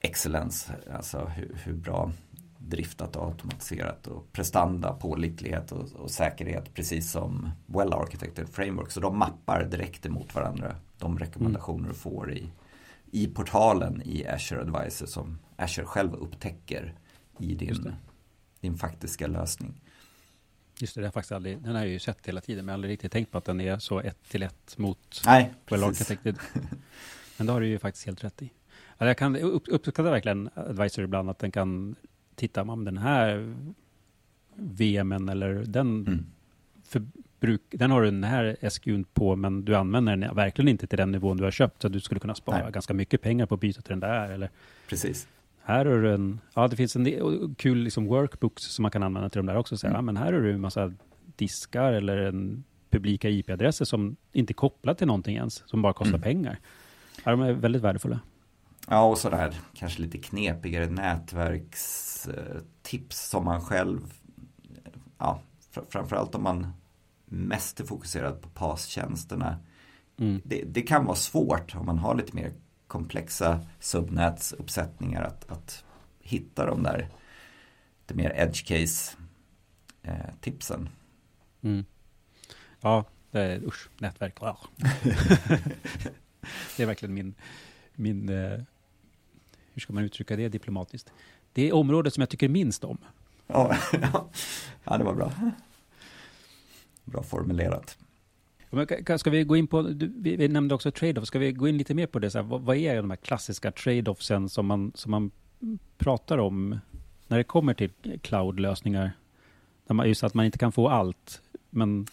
excellence, 0.00 0.72
alltså 0.92 1.18
hur, 1.24 1.56
hur 1.64 1.72
bra 1.72 2.12
driftat 2.58 3.16
och 3.16 3.26
automatiserat 3.26 4.06
och 4.06 4.32
prestanda, 4.32 4.92
pålitlighet 4.92 5.72
och, 5.72 5.92
och, 5.92 6.10
säkerhet 6.10 6.74
precis 6.74 7.10
som 7.10 7.50
well 7.66 7.92
architected 7.92 8.48
framework. 8.48 8.90
Så 8.90 9.00
de 9.00 9.18
mappar 9.18 9.64
direkt 9.64 10.06
emot 10.06 10.34
varandra 10.34 10.76
de 10.98 11.18
rekommendationer 11.18 11.78
mm. 11.78 11.92
du 11.92 11.94
får 11.94 12.32
i, 12.32 12.50
i 13.10 13.26
portalen 13.26 14.02
i 14.04 14.26
Azure 14.26 14.60
Advisor 14.60 15.06
som 15.06 15.38
Azure 15.56 15.86
själv 15.86 16.14
upptäcker 16.14 16.94
i 17.38 17.54
din, 17.54 17.92
din 18.60 18.76
faktiska 18.76 19.26
lösning. 19.26 19.80
Just 20.82 20.94
det, 20.94 21.00
det 21.00 21.06
har 21.06 21.12
faktiskt 21.12 21.32
aldrig, 21.32 21.58
den 21.58 21.74
har 21.74 21.82
jag 21.82 21.90
ju 21.90 21.98
sett 21.98 22.26
hela 22.26 22.40
tiden, 22.40 22.64
men 22.64 22.68
jag 22.68 22.72
har 22.72 22.76
aldrig 22.76 22.92
riktigt 22.92 23.12
tänkt 23.12 23.30
på 23.30 23.38
att 23.38 23.44
den 23.44 23.60
är 23.60 23.78
så 23.78 24.00
ett 24.00 24.28
till 24.28 24.42
ett 24.42 24.78
mot 24.78 25.22
Nej, 25.26 25.54
well 25.70 25.84
architected. 25.84 26.38
men 27.36 27.46
det 27.46 27.52
har 27.52 27.60
du 27.60 27.66
ju 27.66 27.78
faktiskt 27.78 28.06
helt 28.06 28.24
rätt 28.24 28.42
i. 28.42 28.50
Alltså 28.90 29.06
jag 29.06 29.16
kan 29.16 29.36
uppskatta 29.36 30.02
verkligen 30.02 30.50
Advisor 30.54 31.04
ibland 31.04 31.30
att 31.30 31.38
den 31.38 31.50
kan 31.50 31.94
titta 32.34 32.62
om 32.62 32.84
den 32.84 32.98
här 32.98 33.54
VMen 34.54 35.28
eller 35.28 35.54
den 35.54 36.06
mm. 36.06 36.26
förbruk, 36.84 37.62
den 37.70 37.90
har 37.90 38.02
du 38.02 38.10
den 38.10 38.24
här 38.24 38.70
SQn 38.70 39.04
på, 39.04 39.36
men 39.36 39.64
du 39.64 39.74
använder 39.74 40.16
den 40.16 40.34
verkligen 40.34 40.68
inte 40.68 40.86
till 40.86 40.98
den 40.98 41.12
nivån 41.12 41.36
du 41.36 41.44
har 41.44 41.50
köpt, 41.50 41.82
så 41.82 41.88
du 41.88 42.00
skulle 42.00 42.20
kunna 42.20 42.34
spara 42.34 42.62
Nej. 42.62 42.72
ganska 42.72 42.94
mycket 42.94 43.22
pengar 43.22 43.46
på 43.46 43.54
att 43.54 43.60
byta 43.60 43.82
till 43.82 43.90
den 43.90 44.00
där. 44.00 44.30
Eller, 44.30 44.50
Precis. 44.88 45.28
Här 45.64 45.86
har 45.86 45.98
du 45.98 46.14
en, 46.14 46.40
ja 46.54 46.68
det 46.68 46.76
finns 46.76 46.96
en 46.96 47.04
del, 47.04 47.54
kul 47.58 47.78
liksom 47.78 48.06
workbooks 48.06 48.62
som 48.62 48.82
man 48.82 48.90
kan 48.90 49.02
använda 49.02 49.28
till 49.28 49.38
de 49.38 49.46
där 49.46 49.56
också. 49.56 49.76
Så 49.76 49.86
mm. 49.86 49.96
ja, 49.96 50.02
men 50.02 50.16
här 50.16 50.32
har 50.32 50.40
du 50.40 50.52
en 50.52 50.60
massa 50.60 50.92
diskar 51.36 51.92
eller 51.92 52.16
en 52.16 52.64
publika 52.90 53.28
IP-adresser 53.28 53.84
som 53.84 54.16
inte 54.32 54.52
är 54.52 54.54
kopplade 54.54 54.98
till 54.98 55.06
någonting 55.06 55.36
ens, 55.36 55.62
som 55.66 55.82
bara 55.82 55.92
kostar 55.92 56.14
mm. 56.14 56.22
pengar. 56.22 56.58
Ja, 57.24 57.30
de 57.30 57.40
är 57.40 57.52
väldigt 57.52 57.82
värdefulla. 57.82 58.20
Ja, 58.88 59.04
och 59.04 59.18
sådär 59.18 59.54
kanske 59.74 60.02
lite 60.02 60.18
knepigare 60.18 60.86
nätverkstips 60.86 63.28
som 63.28 63.44
man 63.44 63.60
själv, 63.60 64.00
ja, 65.18 65.40
framförallt 65.88 66.34
om 66.34 66.42
man 66.42 66.66
mest 67.24 67.80
är 67.80 67.84
fokuserad 67.84 68.40
på 68.40 68.48
PAS-tjänsterna. 68.48 69.56
Mm. 70.18 70.40
Det, 70.44 70.64
det, 70.66 70.82
kan 70.82 71.04
vara 71.04 71.16
svårt 71.16 71.74
om 71.74 71.86
man 71.86 71.98
har 71.98 72.14
lite 72.14 72.36
mer 72.36 72.52
komplexa 72.92 73.60
subnätsuppsättningar 73.80 75.22
att, 75.22 75.50
att 75.50 75.84
hitta 76.20 76.66
de 76.66 76.82
där 76.82 77.08
lite 78.00 78.14
mer 78.14 78.32
edge 78.36 78.66
case 78.66 79.16
eh, 80.02 80.34
tipsen. 80.40 80.88
Mm. 81.62 81.84
Ja, 82.80 83.04
det 83.30 83.40
är, 83.40 83.64
usch, 83.64 83.88
nätverk. 83.98 84.36
Ja. 84.40 84.58
det 86.76 86.82
är 86.82 86.86
verkligen 86.86 87.14
min, 87.14 87.34
min 87.94 88.28
eh, 88.28 88.60
hur 89.72 89.80
ska 89.80 89.92
man 89.92 90.04
uttrycka 90.04 90.36
det 90.36 90.48
diplomatiskt? 90.48 91.12
Det 91.52 91.68
är 91.68 91.72
området 91.72 92.14
som 92.14 92.20
jag 92.20 92.28
tycker 92.28 92.48
minst 92.48 92.84
om. 92.84 92.98
Ja, 93.46 93.76
ja 94.84 94.98
det 94.98 95.04
var 95.04 95.14
bra. 95.14 95.32
Bra 97.04 97.22
formulerat. 97.22 97.98
Ska 99.18 99.30
vi 99.30 99.44
gå 99.44 99.56
in 99.56 99.66
på, 99.66 99.82
vi 100.16 100.48
nämnde 100.48 100.74
också 100.74 100.90
trade-off, 100.90 101.26
ska 101.26 101.38
vi 101.38 101.52
gå 101.52 101.68
in 101.68 101.78
lite 101.78 101.94
mer 101.94 102.06
på 102.06 102.18
det? 102.18 102.30
Så 102.30 102.38
här, 102.38 102.58
vad, 102.58 102.76
är 102.76 102.96
de 102.96 103.10
här 103.10 103.16
klassiska 103.16 103.70
trade-offsen 103.70 104.48
som 104.48 104.66
man, 104.66 104.92
som 104.94 105.10
man 105.10 105.30
pratar 105.98 106.38
om 106.38 106.80
när 107.28 107.38
det 107.38 107.44
kommer 107.44 107.74
till 107.74 107.90
cloud-lösningar? 108.22 109.12
just 110.06 110.24
att 110.24 110.34
man 110.34 110.46
inte 110.46 110.58
kan 110.58 110.72
få 110.72 110.88
allt, 110.88 111.42
men 111.70 112.06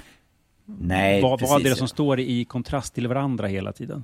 Nej, 0.65 1.21
vad, 1.21 1.39
precis, 1.39 1.51
vad 1.51 1.65
är 1.65 1.69
det 1.69 1.75
som 1.75 1.87
står 1.87 2.19
i 2.19 2.45
kontrast 2.45 2.93
till 2.93 3.07
varandra 3.07 3.47
hela 3.47 3.73
tiden? 3.73 4.03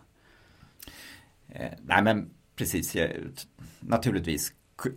Eh, 1.50 1.72
nej, 1.86 2.04
men 2.04 2.30
precis, 2.56 2.96
naturligtvis 3.80 4.54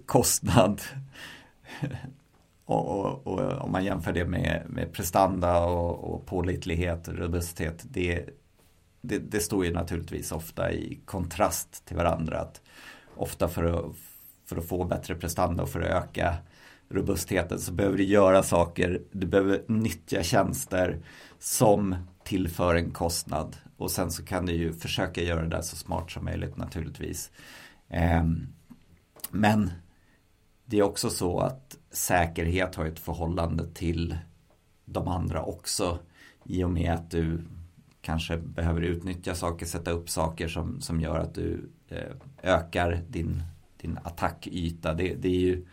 kostnad. 0.06 0.80
och, 2.68 3.00
och, 3.00 3.26
och, 3.26 3.64
om 3.64 3.72
man 3.72 3.85
jämför 3.85 4.12
det 4.12 4.24
med, 4.24 4.62
med 4.68 4.92
prestanda 4.92 5.64
och, 5.64 6.14
och 6.14 6.26
pålitlighet 6.26 7.09
och 7.09 7.14
robusthet. 7.14 7.85
Det, 7.90 8.28
det, 9.00 9.18
det, 9.18 9.40
står 9.40 9.64
ju 9.64 9.72
naturligtvis 9.72 10.33
ofta 10.33 10.72
i 10.72 11.00
kontrast 11.04 11.87
till 11.87 11.96
varandra. 11.96 12.40
Att 12.40 12.61
ofta 13.16 13.48
för 13.48 13.64
att, 13.64 13.96
för 14.46 14.57
att 14.57 14.68
få 14.68 14.85
bättre 14.85 15.14
prestanda 15.14 15.62
och 15.62 15.68
för 15.68 15.81
att 15.81 16.04
öka 16.04 16.37
robustheten 16.88 17.61
så 17.61 17.72
behöver 17.72 17.96
du 17.96 18.04
göra 18.04 18.42
saker, 18.42 19.02
du 19.12 19.26
behöver 19.26 19.62
nyttja 19.68 20.22
tjänster 20.22 20.98
som 21.38 21.96
tillför 22.24 22.74
en 22.74 22.90
kostnad 22.90 23.57
och 23.76 23.90
sen 23.90 24.11
så 24.11 24.24
kan 24.24 24.46
du 24.46 24.52
ju 24.52 24.72
försöka 24.72 25.22
göra 25.22 25.42
det 25.42 25.48
där 25.48 25.62
så 25.62 25.76
smart 25.76 26.11
som 26.11 26.24
möjligt 26.24 26.57
naturligtvis. 26.57 27.31
Ehm, 27.88 28.46
men 29.31 29.70
det 30.70 30.78
är 30.78 30.83
också 30.83 31.11
så 31.11 31.40
att 31.40 31.78
säkerhet 31.90 32.74
har 32.74 32.85
ett 32.85 32.98
förhållande 32.98 33.74
till 33.74 34.18
de 34.85 35.09
andra 35.09 35.42
också 35.42 35.98
i 36.44 36.64
och 36.64 36.70
med 36.70 36.92
att 36.92 37.11
du 37.11 37.40
kanske 38.00 38.37
behöver 38.37 38.81
utnyttja 38.81 39.35
saker, 39.35 39.66
sätta 39.66 39.90
upp 39.90 40.11
saker 40.11 40.48
som, 40.48 40.81
som 40.81 41.00
gör 41.00 41.18
att 41.18 41.35
du 41.35 41.70
eh, 41.88 42.12
ökar 42.42 43.04
din, 43.09 43.42
din 43.76 43.98
attackyta. 44.04 44.94
Det, 44.94 45.14
det 45.14 45.28
är 45.28 45.40
ju 45.40 45.66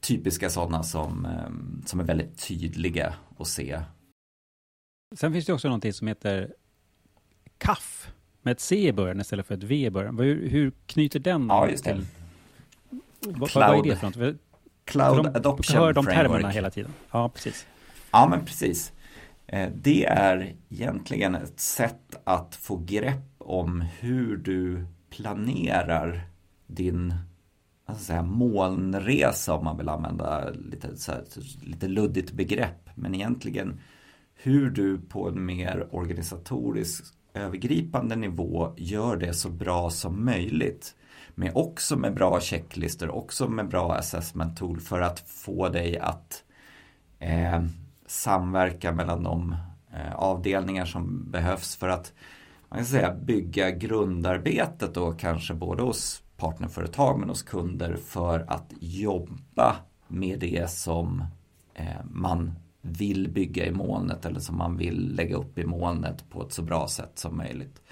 typiska 0.00 0.50
sådana 0.50 0.82
som, 0.82 1.26
eh, 1.26 1.86
som 1.86 2.00
är 2.00 2.04
väldigt 2.04 2.48
tydliga 2.48 3.14
att 3.38 3.48
se. 3.48 3.80
Sen 5.16 5.32
finns 5.32 5.46
det 5.46 5.52
också 5.52 5.68
någonting 5.68 5.92
som 5.92 6.08
heter 6.08 6.54
CAF 7.58 8.12
med 8.42 8.52
ett 8.52 8.60
C 8.60 8.88
i 8.88 8.92
början 8.92 9.20
istället 9.20 9.46
för 9.46 9.54
ett 9.54 9.62
V 9.62 9.86
i 9.86 9.90
början. 9.90 10.18
Hur, 10.18 10.48
hur 10.48 10.72
knyter 10.86 11.20
den 11.20 11.46
ja, 11.48 11.68
just 11.68 11.84
det. 11.84 11.94
till? 11.94 12.06
Cloud, 13.34 13.50
vad 13.54 13.78
är 13.78 13.82
det 13.82 13.96
för 13.96 14.06
något? 14.06 14.16
För, 14.16 14.36
Cloud 14.84 15.16
de, 15.16 15.26
Adoption 15.26 15.76
hör 15.76 15.92
de 15.92 16.06
termerna 16.06 16.48
hela 16.48 16.70
tiden. 16.70 16.90
Ja, 17.10 17.28
precis. 17.28 17.66
Ja, 18.10 18.28
men 18.30 18.44
precis. 18.44 18.92
Eh, 19.46 19.68
det 19.74 20.04
är 20.04 20.54
egentligen 20.68 21.34
ett 21.34 21.60
sätt 21.60 22.20
att 22.24 22.54
få 22.54 22.76
grepp 22.76 23.34
om 23.38 23.80
hur 23.80 24.36
du 24.36 24.86
planerar 25.10 26.20
din 26.66 27.14
alltså 27.86 28.22
molnresa 28.22 29.54
om 29.54 29.64
man 29.64 29.76
vill 29.76 29.88
använda 29.88 30.50
lite, 30.50 30.88
här, 31.08 31.24
lite 31.62 31.88
luddigt 31.88 32.32
begrepp. 32.32 32.90
Men 32.94 33.14
egentligen 33.14 33.80
hur 34.34 34.70
du 34.70 34.98
på 34.98 35.28
en 35.28 35.46
mer 35.46 35.88
organisatorisk 35.90 37.04
övergripande 37.34 38.16
nivå 38.16 38.72
gör 38.76 39.16
det 39.16 39.34
så 39.34 39.48
bra 39.48 39.90
som 39.90 40.24
möjligt 40.24 40.94
med 41.38 41.52
också 41.54 41.96
med 41.96 42.14
bra 42.14 42.40
checklistor, 42.40 43.10
också 43.10 43.48
med 43.48 43.68
bra 43.68 43.92
assessment 43.92 44.58
tool 44.58 44.80
för 44.80 45.00
att 45.00 45.20
få 45.20 45.68
dig 45.68 45.98
att 45.98 46.44
eh, 47.18 47.64
samverka 48.06 48.92
mellan 48.92 49.22
de 49.22 49.56
eh, 49.92 50.14
avdelningar 50.14 50.84
som 50.84 51.30
behövs 51.30 51.76
för 51.76 51.88
att 51.88 52.12
man 52.68 52.78
kan 52.78 52.86
säga, 52.86 53.14
bygga 53.14 53.70
grundarbetet 53.70 54.94
då 54.94 55.12
kanske 55.12 55.54
både 55.54 55.82
hos 55.82 56.22
partnerföretag 56.36 57.18
men 57.18 57.28
hos 57.28 57.42
kunder 57.42 57.96
för 57.96 58.44
att 58.48 58.72
jobba 58.80 59.76
med 60.08 60.40
det 60.40 60.70
som 60.70 61.24
eh, 61.74 62.04
man 62.10 62.52
vill 62.80 63.28
bygga 63.30 63.66
i 63.66 63.70
molnet 63.70 64.26
eller 64.26 64.40
som 64.40 64.58
man 64.58 64.76
vill 64.76 65.14
lägga 65.14 65.36
upp 65.36 65.58
i 65.58 65.66
molnet 65.66 66.30
på 66.30 66.42
ett 66.42 66.52
så 66.52 66.62
bra 66.62 66.88
sätt 66.88 67.18
som 67.18 67.36
möjligt. 67.36 67.82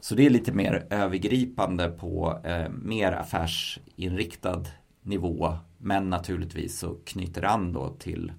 Så 0.00 0.14
det 0.14 0.26
är 0.26 0.30
lite 0.30 0.52
mer 0.52 0.86
övergripande 0.90 1.88
på 1.88 2.40
eh, 2.44 2.68
mer 2.68 3.12
affärsinriktad 3.12 4.64
nivå 5.02 5.58
men 5.78 6.10
naturligtvis 6.10 6.78
så 6.78 6.94
knyter 6.94 7.44
an 7.44 7.72
då 7.72 7.88
till 7.88 8.32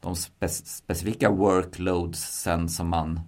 de 0.00 0.16
spe 0.16 0.48
specifika 0.48 1.30
workloads 1.30 2.20
sen 2.20 2.68
som 2.68 2.88
man 2.88 3.20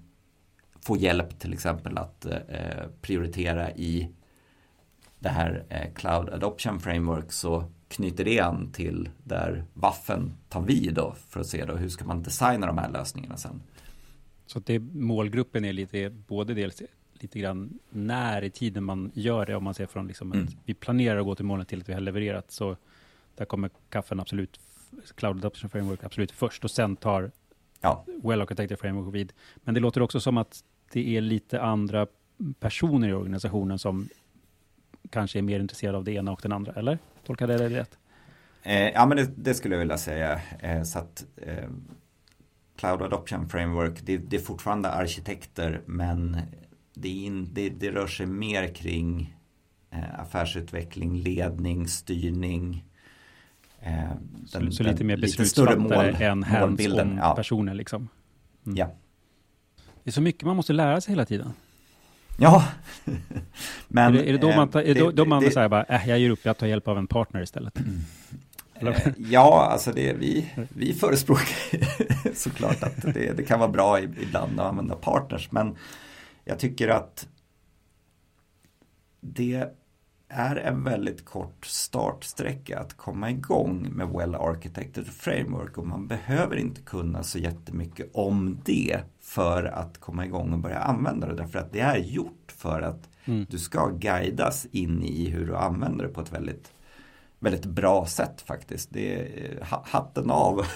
får 0.81 0.99
hjälp 0.99 1.39
till 1.39 1.53
exempel 1.53 1.99
att 1.99 2.27
eh, 2.27 2.37
eh, 2.37 2.87
prioritera 3.01 3.71
i 3.71 4.11
det 5.19 5.29
här 5.29 5.65
eh, 5.69 5.95
Cloud 5.95 6.29
Adoption 6.29 6.81
Framework 6.81 7.33
så 7.33 7.65
knyter 7.89 8.25
det 8.25 8.41
an 8.41 8.73
till 8.73 9.09
där 9.25 9.65
waffen 9.75 10.33
tar 10.49 10.61
vid 10.63 10.95
då 10.95 11.15
för 11.29 11.41
att 11.41 11.47
se 11.47 11.65
då 11.65 11.75
hur 11.75 11.89
ska 11.89 12.05
man 12.05 12.23
designa 12.23 12.67
de 12.67 12.79
här 12.79 12.91
lösningarna 12.91 13.37
sen. 13.37 13.63
Så 14.47 14.59
att 14.59 14.67
det, 14.67 14.79
målgruppen 14.81 15.65
är 15.65 15.73
lite, 15.73 16.11
både 16.11 16.55
dels 16.55 16.83
lite 17.23 17.39
grann 17.39 17.79
när 17.91 18.45
i 18.45 18.51
tiden 18.51 18.85
man 18.85 19.11
gör 19.15 19.47
det, 19.47 19.57
om 19.57 19.65
man 19.65 19.75
ser 19.75 19.87
från 19.87 20.07
liksom 20.07 20.33
mm. 20.33 20.45
att 20.45 20.55
vi 20.65 20.75
planerar 20.75 21.19
att 21.19 21.25
gå 21.25 21.35
till 21.35 21.45
målet 21.45 21.69
till 21.69 21.81
att 21.81 21.89
vi 21.89 21.93
har 21.93 22.01
levererat, 22.01 22.51
så 22.51 22.77
där 23.35 23.45
kommer 23.45 23.71
kaffen 23.89 24.21
absolut, 24.21 24.61
Cloud 25.15 25.37
Adoption 25.37 25.71
Framework 25.71 26.05
absolut 26.05 26.33
först 26.33 26.65
och 26.65 26.71
sen 26.71 26.97
tar 26.97 27.31
ja. 27.81 28.05
Well 28.23 28.41
Architected 28.41 28.79
Framework 28.79 29.15
vid. 29.15 29.33
Men 29.57 29.75
det 29.75 29.81
låter 29.81 30.03
också 30.03 30.21
som 30.21 30.37
att 30.37 30.65
det 30.93 31.17
är 31.17 31.21
lite 31.21 31.61
andra 31.61 32.07
personer 32.61 33.09
i 33.09 33.13
organisationen 33.13 33.79
som 33.79 34.09
kanske 35.11 35.39
är 35.39 35.43
mer 35.43 35.61
intresserade 35.61 35.99
av 35.99 36.05
det 36.05 36.13
ena 36.13 36.33
och 36.33 36.41
den 36.43 36.53
andra, 36.53 36.73
eller? 36.73 36.99
Tolkar 37.27 37.49
jag 37.49 37.61
det 37.61 37.69
rätt? 37.69 37.99
Eh, 38.63 38.89
ja, 38.89 39.07
men 39.07 39.17
det, 39.17 39.31
det, 39.37 39.55
skulle 39.55 39.75
jag 39.75 39.81
vilja 39.81 39.99
säga. 39.99 40.41
Eh, 40.59 40.83
så 40.83 40.99
att 40.99 41.27
eh, 41.37 41.69
Cloud 42.77 43.03
Adoption 43.03 43.49
Framework, 43.49 44.01
det, 44.03 44.17
det, 44.17 44.37
är 44.37 44.41
fortfarande 44.41 44.91
arkitekter, 44.91 45.81
men 45.87 46.37
det, 46.95 47.09
in, 47.09 47.49
det, 47.53 47.69
det 47.69 47.91
rör 47.91 48.07
sig 48.07 48.27
mer 48.27 48.75
kring 48.75 49.37
eh, 49.91 50.21
affärsutveckling, 50.21 51.17
ledning, 51.17 51.89
styrning. 51.89 52.85
Eh, 53.81 53.93
den, 54.53 54.73
så, 54.73 54.83
lite 54.83 55.05
mer 55.05 55.17
beslutsfattare 55.17 56.11
än 56.11 56.45
hands-on 56.45 57.19
ja. 57.23 57.35
personer 57.35 57.75
liksom? 57.75 58.09
Mm. 58.67 58.77
Ja. 58.77 58.91
Det 60.05 60.11
är 60.11 60.13
så 60.13 60.21
mycket 60.21 60.45
man 60.45 60.57
måste 60.57 60.73
lära 60.73 61.01
sig 61.01 61.13
hela 61.13 61.25
tiden. 61.25 61.53
Ja, 62.39 62.65
men... 63.89 64.15
Är 64.15 64.19
det, 64.19 64.29
är 64.29 64.33
det 64.33 64.39
då 64.39 64.57
man, 64.57 64.69
tar, 64.69 64.81
är 64.81 64.95
det, 64.95 65.01
då, 65.01 65.11
då 65.11 65.25
man 65.25 65.43
det, 65.43 65.51
säger 65.51 65.69
bara, 65.69 65.85
äh, 65.85 66.09
jag 66.09 66.19
ger 66.19 66.31
upp, 66.31 66.41
jag 66.43 66.59
tar 66.59 66.67
hjälp 66.67 66.89
av 66.89 66.99
en 66.99 67.07
partner 67.07 67.43
istället? 67.43 67.79
Eh, 68.83 69.13
ja, 69.17 69.69
alltså 69.73 69.93
det, 69.93 70.13
vi, 70.13 70.51
vi 70.69 70.95
förespråkar 70.95 72.35
såklart 72.35 72.83
att 72.83 73.03
det, 73.03 73.37
det 73.37 73.43
kan 73.43 73.59
vara 73.59 73.71
bra 73.71 74.01
ibland 74.01 74.61
att 74.61 74.67
använda 74.67 74.95
partners, 74.95 75.53
men 75.53 75.77
jag 76.51 76.59
tycker 76.59 76.89
att 76.89 77.29
det 79.21 79.69
är 80.29 80.57
en 80.57 80.85
väldigt 80.85 81.25
kort 81.25 81.67
startsträcka 81.67 82.79
att 82.79 82.97
komma 82.97 83.31
igång 83.31 83.89
med 83.93 84.09
Well 84.09 84.35
Architected 84.35 85.07
Framework 85.07 85.79
och 85.79 85.87
man 85.87 86.07
behöver 86.07 86.57
inte 86.57 86.81
kunna 86.81 87.23
så 87.23 87.39
jättemycket 87.39 88.11
om 88.15 88.59
det 88.65 89.01
för 89.21 89.65
att 89.65 89.99
komma 89.99 90.27
igång 90.27 90.53
och 90.53 90.59
börja 90.59 90.79
använda 90.79 91.27
det 91.27 91.35
därför 91.35 91.59
att 91.59 91.73
det 91.73 91.81
är 91.81 91.97
gjort 91.97 92.53
för 92.57 92.83
att 92.83 93.09
mm. 93.25 93.47
du 93.51 93.59
ska 93.59 93.89
guidas 93.89 94.67
in 94.71 95.03
i 95.03 95.29
hur 95.29 95.47
du 95.47 95.57
använder 95.57 96.05
det 96.05 96.13
på 96.13 96.21
ett 96.21 96.33
väldigt 96.33 96.73
väldigt 97.39 97.67
bra 97.67 98.07
sätt 98.07 98.41
faktiskt. 98.41 98.89
Det 98.93 99.15
är 99.15 99.65
hatten 99.87 100.31
av 100.31 100.67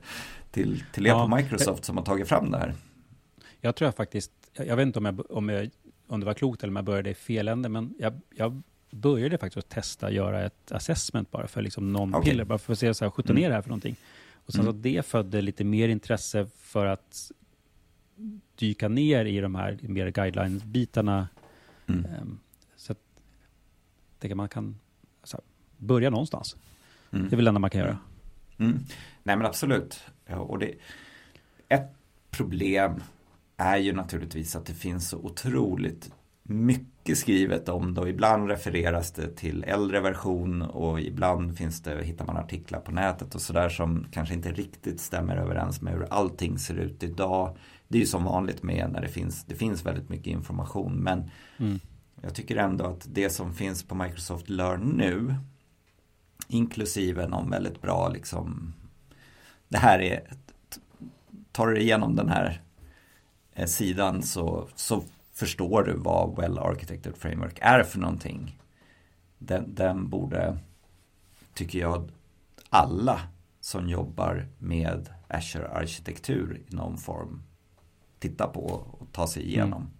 till, 0.50 0.84
till 0.92 1.06
er 1.06 1.10
ja, 1.10 1.28
på 1.28 1.36
Microsoft 1.36 1.84
som 1.84 1.96
har 1.96 2.04
tagit 2.04 2.28
fram 2.28 2.50
det 2.50 2.58
här. 2.58 2.74
Jag 3.64 3.76
tror 3.76 3.86
jag 3.86 3.94
faktiskt, 3.94 4.32
jag 4.52 4.76
vet 4.76 4.86
inte 4.86 4.98
om, 4.98 5.04
jag, 5.04 5.30
om, 5.30 5.48
jag, 5.48 5.70
om 6.06 6.20
det 6.20 6.26
var 6.26 6.34
klokt 6.34 6.62
eller 6.62 6.70
om 6.70 6.76
jag 6.76 6.84
började 6.84 7.10
i 7.10 7.14
fel 7.14 7.48
ände, 7.48 7.68
men 7.68 7.94
jag, 7.98 8.20
jag 8.34 8.62
började 8.90 9.38
faktiskt 9.38 9.66
att 9.66 9.68
testa 9.68 10.10
göra 10.10 10.44
ett 10.44 10.72
assessment 10.72 11.30
bara 11.30 11.46
för 11.46 11.62
liksom 11.62 11.92
någon 11.92 12.14
okay. 12.14 12.30
piller, 12.30 12.44
bara 12.44 12.58
för 12.58 12.72
att 12.72 12.78
se 12.78 12.94
så 12.94 13.04
här, 13.04 13.10
17 13.10 13.30
mm. 13.30 13.44
är 13.44 13.48
det 13.48 13.54
här 13.54 13.62
för 13.62 13.68
någonting? 13.68 13.96
Och 14.34 14.52
sen 14.52 14.60
mm. 14.60 14.72
så 14.72 14.78
det 14.78 15.06
födde 15.06 15.42
lite 15.42 15.64
mer 15.64 15.88
intresse 15.88 16.46
för 16.58 16.86
att 16.86 17.32
dyka 18.54 18.88
ner 18.88 19.24
i 19.24 19.40
de 19.40 19.54
här 19.54 19.78
mer 19.82 20.10
guideline-bitarna. 20.10 21.28
Mm. 21.86 22.06
Um, 22.20 22.40
så 22.76 22.92
att 22.92 22.98
det 24.18 24.34
man 24.34 24.48
kan 24.48 24.78
alltså, 25.20 25.40
börja 25.76 26.10
någonstans. 26.10 26.56
Mm. 27.12 27.28
Det 27.28 27.34
är 27.34 27.36
väl 27.36 27.44
det 27.44 27.48
enda 27.48 27.58
man 27.58 27.70
kan 27.70 27.80
göra. 27.80 27.98
Mm. 28.58 28.78
Nej 29.22 29.36
men 29.36 29.46
absolut. 29.46 30.00
Ja, 30.26 30.36
och 30.36 30.58
det, 30.58 30.74
ett 31.68 31.94
problem 32.30 33.02
är 33.62 33.76
ju 33.76 33.92
naturligtvis 33.92 34.56
att 34.56 34.66
det 34.66 34.74
finns 34.74 35.08
så 35.08 35.18
otroligt 35.18 36.10
mycket 36.42 37.18
skrivet 37.18 37.68
om 37.68 37.94
det 37.94 38.00
och 38.00 38.08
ibland 38.08 38.48
refereras 38.48 39.12
det 39.12 39.36
till 39.36 39.64
äldre 39.64 40.00
version 40.00 40.62
och 40.62 41.00
ibland 41.00 41.58
finns 41.58 41.82
det, 41.82 42.04
hittar 42.04 42.26
man 42.26 42.36
artiklar 42.36 42.80
på 42.80 42.92
nätet 42.92 43.34
och 43.34 43.40
sådär 43.40 43.68
som 43.68 44.06
kanske 44.10 44.34
inte 44.34 44.52
riktigt 44.52 45.00
stämmer 45.00 45.36
överens 45.36 45.80
med 45.80 45.92
hur 45.92 46.06
allting 46.10 46.58
ser 46.58 46.74
ut 46.74 47.02
idag. 47.02 47.56
Det 47.88 47.98
är 47.98 48.00
ju 48.00 48.06
som 48.06 48.24
vanligt 48.24 48.62
med 48.62 48.90
när 48.92 49.00
det 49.00 49.08
finns, 49.08 49.44
det 49.44 49.54
finns 49.54 49.86
väldigt 49.86 50.08
mycket 50.08 50.26
information 50.26 50.94
men 50.94 51.30
mm. 51.58 51.80
jag 52.22 52.34
tycker 52.34 52.56
ändå 52.56 52.84
att 52.84 53.06
det 53.12 53.30
som 53.30 53.54
finns 53.54 53.82
på 53.82 53.94
Microsoft 53.94 54.48
Learn 54.48 54.80
nu 54.80 55.34
inklusive 56.48 57.28
någon 57.28 57.50
väldigt 57.50 57.82
bra 57.82 58.08
liksom 58.08 58.72
det 59.68 59.78
här 59.78 59.98
är 59.98 60.32
tar 61.52 61.66
du 61.66 61.80
igenom 61.80 62.16
den 62.16 62.28
här 62.28 62.62
sidan 63.66 64.22
så, 64.22 64.68
så 64.74 65.02
förstår 65.32 65.82
du 65.82 65.92
vad 65.92 66.36
Well 66.36 66.58
Architected 66.58 67.16
Framework 67.16 67.58
är 67.60 67.82
för 67.82 67.98
någonting. 67.98 68.58
Den, 69.38 69.74
den 69.74 70.08
borde, 70.08 70.58
tycker 71.54 71.78
jag, 71.78 72.10
alla 72.68 73.20
som 73.60 73.88
jobbar 73.88 74.48
med 74.58 75.08
Azure-arkitektur 75.28 76.60
i 76.68 76.74
någon 76.74 76.98
form 76.98 77.42
titta 78.18 78.46
på 78.46 78.60
och 78.60 79.08
ta 79.12 79.26
sig 79.26 79.42
igenom. 79.42 79.90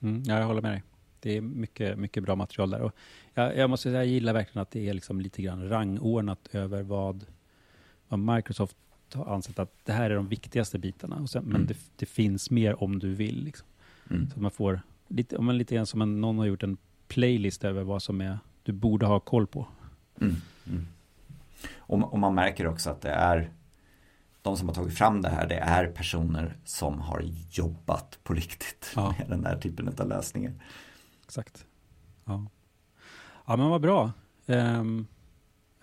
Mm. 0.00 0.14
Mm, 0.14 0.22
ja, 0.26 0.38
jag 0.38 0.46
håller 0.46 0.62
med 0.62 0.72
dig. 0.72 0.82
Det 1.20 1.36
är 1.36 1.40
mycket, 1.40 1.98
mycket 1.98 2.22
bra 2.22 2.36
material 2.36 2.70
där. 2.70 2.80
Och 2.80 2.92
jag, 3.34 3.56
jag 3.56 3.70
måste 3.70 3.82
säga, 3.82 3.96
jag 3.96 4.06
gillar 4.06 4.32
verkligen 4.32 4.62
att 4.62 4.70
det 4.70 4.88
är 4.88 4.94
liksom 4.94 5.20
lite 5.20 5.42
grann 5.42 5.68
rangordnat 5.68 6.48
över 6.52 6.82
vad, 6.82 7.26
vad 8.08 8.18
Microsoft 8.18 8.76
har 9.14 9.34
ansett 9.34 9.58
att 9.58 9.72
det 9.84 9.92
här 9.92 10.10
är 10.10 10.14
de 10.14 10.28
viktigaste 10.28 10.78
bitarna. 10.78 11.26
Sen, 11.26 11.42
mm. 11.42 11.52
Men 11.52 11.66
det, 11.66 11.76
det, 11.96 12.06
finns 12.06 12.50
mer 12.50 12.82
om 12.82 12.98
du 12.98 13.14
vill. 13.14 13.44
Liksom. 13.44 13.66
Mm. 14.10 14.30
Så 14.30 14.40
man 14.40 14.50
får 14.50 14.80
lite, 15.08 15.38
man 15.38 15.58
lite 15.58 15.74
grann 15.74 15.86
som 15.86 16.02
en, 16.02 16.20
någon 16.20 16.38
har 16.38 16.46
gjort 16.46 16.62
en 16.62 16.76
playlist 17.08 17.64
över 17.64 17.82
vad 17.82 18.02
som 18.02 18.20
är, 18.20 18.38
du 18.62 18.72
borde 18.72 19.06
ha 19.06 19.20
koll 19.20 19.46
på. 19.46 19.66
Mm. 20.20 20.36
Mm. 20.66 20.86
Och, 21.76 22.12
och, 22.12 22.18
man 22.18 22.34
märker 22.34 22.66
också 22.66 22.90
att 22.90 23.00
det 23.00 23.10
är 23.10 23.50
de 24.42 24.56
som 24.56 24.68
har 24.68 24.74
tagit 24.74 24.98
fram 24.98 25.22
det 25.22 25.28
här, 25.28 25.48
det 25.48 25.58
är 25.58 25.86
personer 25.86 26.56
som 26.64 27.00
har 27.00 27.24
jobbat 27.50 28.18
på 28.22 28.34
riktigt 28.34 28.92
ja. 28.96 29.14
med 29.18 29.28
den 29.28 29.46
här 29.46 29.58
typen 29.58 29.94
av 29.98 30.08
lösningar. 30.08 30.52
Exakt. 31.24 31.66
Ja, 32.24 32.46
ja 33.46 33.56
men 33.56 33.68
vad 33.68 33.80
bra. 33.80 34.12
Um, 34.46 35.06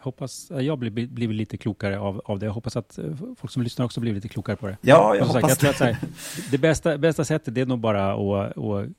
hoppas, 0.03 0.51
jag 0.59 0.79
blir, 0.79 1.07
blir 1.07 1.27
lite 1.27 1.57
klokare 1.57 1.99
av, 1.99 2.21
av 2.25 2.39
det. 2.39 2.45
Jag 2.45 2.53
hoppas 2.53 2.77
att 2.77 2.97
eh, 2.97 3.15
folk 3.37 3.51
som 3.51 3.63
lyssnar 3.63 3.85
också 3.85 3.99
blir 3.99 4.13
lite 4.13 4.29
klokare 4.29 4.55
på 4.55 4.67
det. 4.67 4.77
Ja, 4.81 5.15
jag 5.15 5.25
hoppas 5.25 5.41
sagt, 5.41 5.49
jag 5.49 5.59
tror 5.59 5.69
att, 5.69 5.79
här, 5.79 5.97
det. 6.51 6.57
bästa, 6.57 6.97
bästa 6.97 7.25
sättet 7.25 7.57
är 7.57 7.65
nog 7.65 7.79
bara 7.79 8.13
att, 8.13 8.57
att 8.57 8.89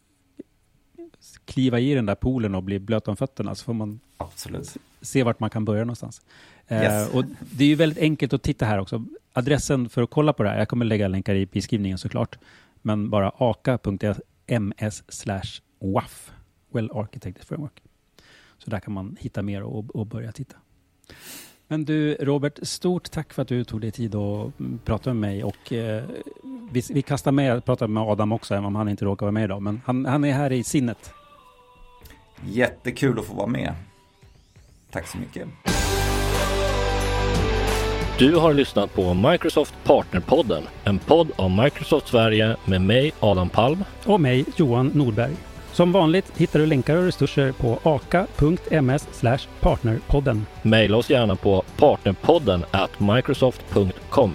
kliva 1.45 1.81
i 1.81 1.95
den 1.95 2.07
där 2.07 2.15
poolen 2.15 2.55
och 2.55 2.63
bli 2.63 2.79
blöt 2.79 3.09
om 3.09 3.17
fötterna 3.17 3.55
så 3.55 3.65
får 3.65 3.73
man 3.73 4.01
Absolut. 4.17 4.77
se 5.01 5.23
vart 5.23 5.41
man 5.41 5.51
kan 5.51 5.65
börja 5.65 5.85
någonstans. 5.85 6.23
Eh, 6.67 6.83
yes. 6.83 7.09
Uh, 7.09 7.17
och 7.17 7.25
det 7.41 7.65
är 7.65 7.69
ju 7.69 7.75
väldigt 7.75 7.99
enkelt 7.99 8.33
att 8.33 8.43
titta 8.43 8.67
här 8.67 8.79
också. 8.79 9.05
Adressen 9.33 9.89
för 9.89 10.03
att 10.03 10.11
kolla 10.11 10.33
på 10.33 10.43
det 10.43 10.49
här, 10.49 10.59
jag 10.59 10.69
kommer 10.69 10.85
lägga 10.85 11.09
länkar 11.09 11.35
i 11.35 11.47
beskrivningen 11.47 11.99
såklart, 11.99 12.39
men 12.83 13.11
bara 13.11 13.33
aka.ms 13.37 15.03
WAF, 15.81 16.33
Well 16.73 16.91
Architected 16.91 17.45
Framework. 17.45 17.83
Så 18.59 18.71
där 18.71 18.81
kan 18.81 18.93
man 18.93 19.17
hitta 19.21 19.43
mer 19.43 19.63
och, 19.63 19.97
och 19.97 20.07
börja 20.07 20.33
titta. 20.33 20.57
Men 21.69 21.85
du 21.85 22.15
Robert, 22.15 22.59
stort 22.63 23.11
tack 23.11 23.33
för 23.33 23.43
att 23.43 23.49
du 23.49 23.65
tog 23.65 23.81
dig 23.81 23.91
tid 23.91 24.15
att 24.15 24.53
prata 24.85 25.15
med 25.15 25.31
mig 25.31 25.45
och 25.45 25.73
eh, 25.73 26.05
vi, 26.71 26.83
vi 26.91 27.03
kastar 27.03 27.33
med, 27.33 27.65
pratar 27.65 27.89
med 27.89 28.03
Adam 28.03 28.33
också, 28.33 28.55
även 28.55 28.65
om 28.65 28.77
han 28.77 28.89
inte 28.89 29.05
råkar 29.05 29.27
vara 29.27 29.33
med 29.33 29.45
idag, 29.45 29.63
men 29.63 29.81
han, 29.85 30.07
han 30.07 30.25
är 30.25 30.33
här 30.33 30.53
i 30.53 30.65
sinnet. 30.65 31.13
Jättekul 32.47 33.19
att 33.19 33.25
få 33.25 33.35
vara 33.35 33.47
med. 33.47 33.75
Tack 34.91 35.07
så 35.07 35.19
mycket. 35.19 35.49
Du 38.19 38.37
har 38.37 38.55
lyssnat 38.55 38.95
på 38.95 39.15
Microsoft 39.15 39.75
Partnerpodden, 39.85 40.63
en 40.85 40.99
podd 40.99 41.31
av 41.37 41.51
Microsoft 41.51 42.09
Sverige 42.09 42.57
med 42.65 42.81
mig 42.81 43.13
Adam 43.21 43.49
Palm 43.49 43.85
och 44.07 44.21
mig 44.21 44.45
Johan 44.57 44.87
Nordberg. 44.87 45.54
Som 45.75 45.93
vanligt 45.93 46.33
hittar 46.37 46.59
du 46.59 46.67
länkar 46.67 46.97
och 46.97 47.05
resurser 47.05 47.53
på 47.53 47.79
aka.ms 47.83 49.09
partnerpodden. 49.61 50.47
Maila 50.63 50.97
oss 50.97 51.11
gärna 51.11 51.37
på 51.37 51.63
partnerpodden 51.77 52.65
at 52.71 53.01
microsoft.com. 53.01 54.33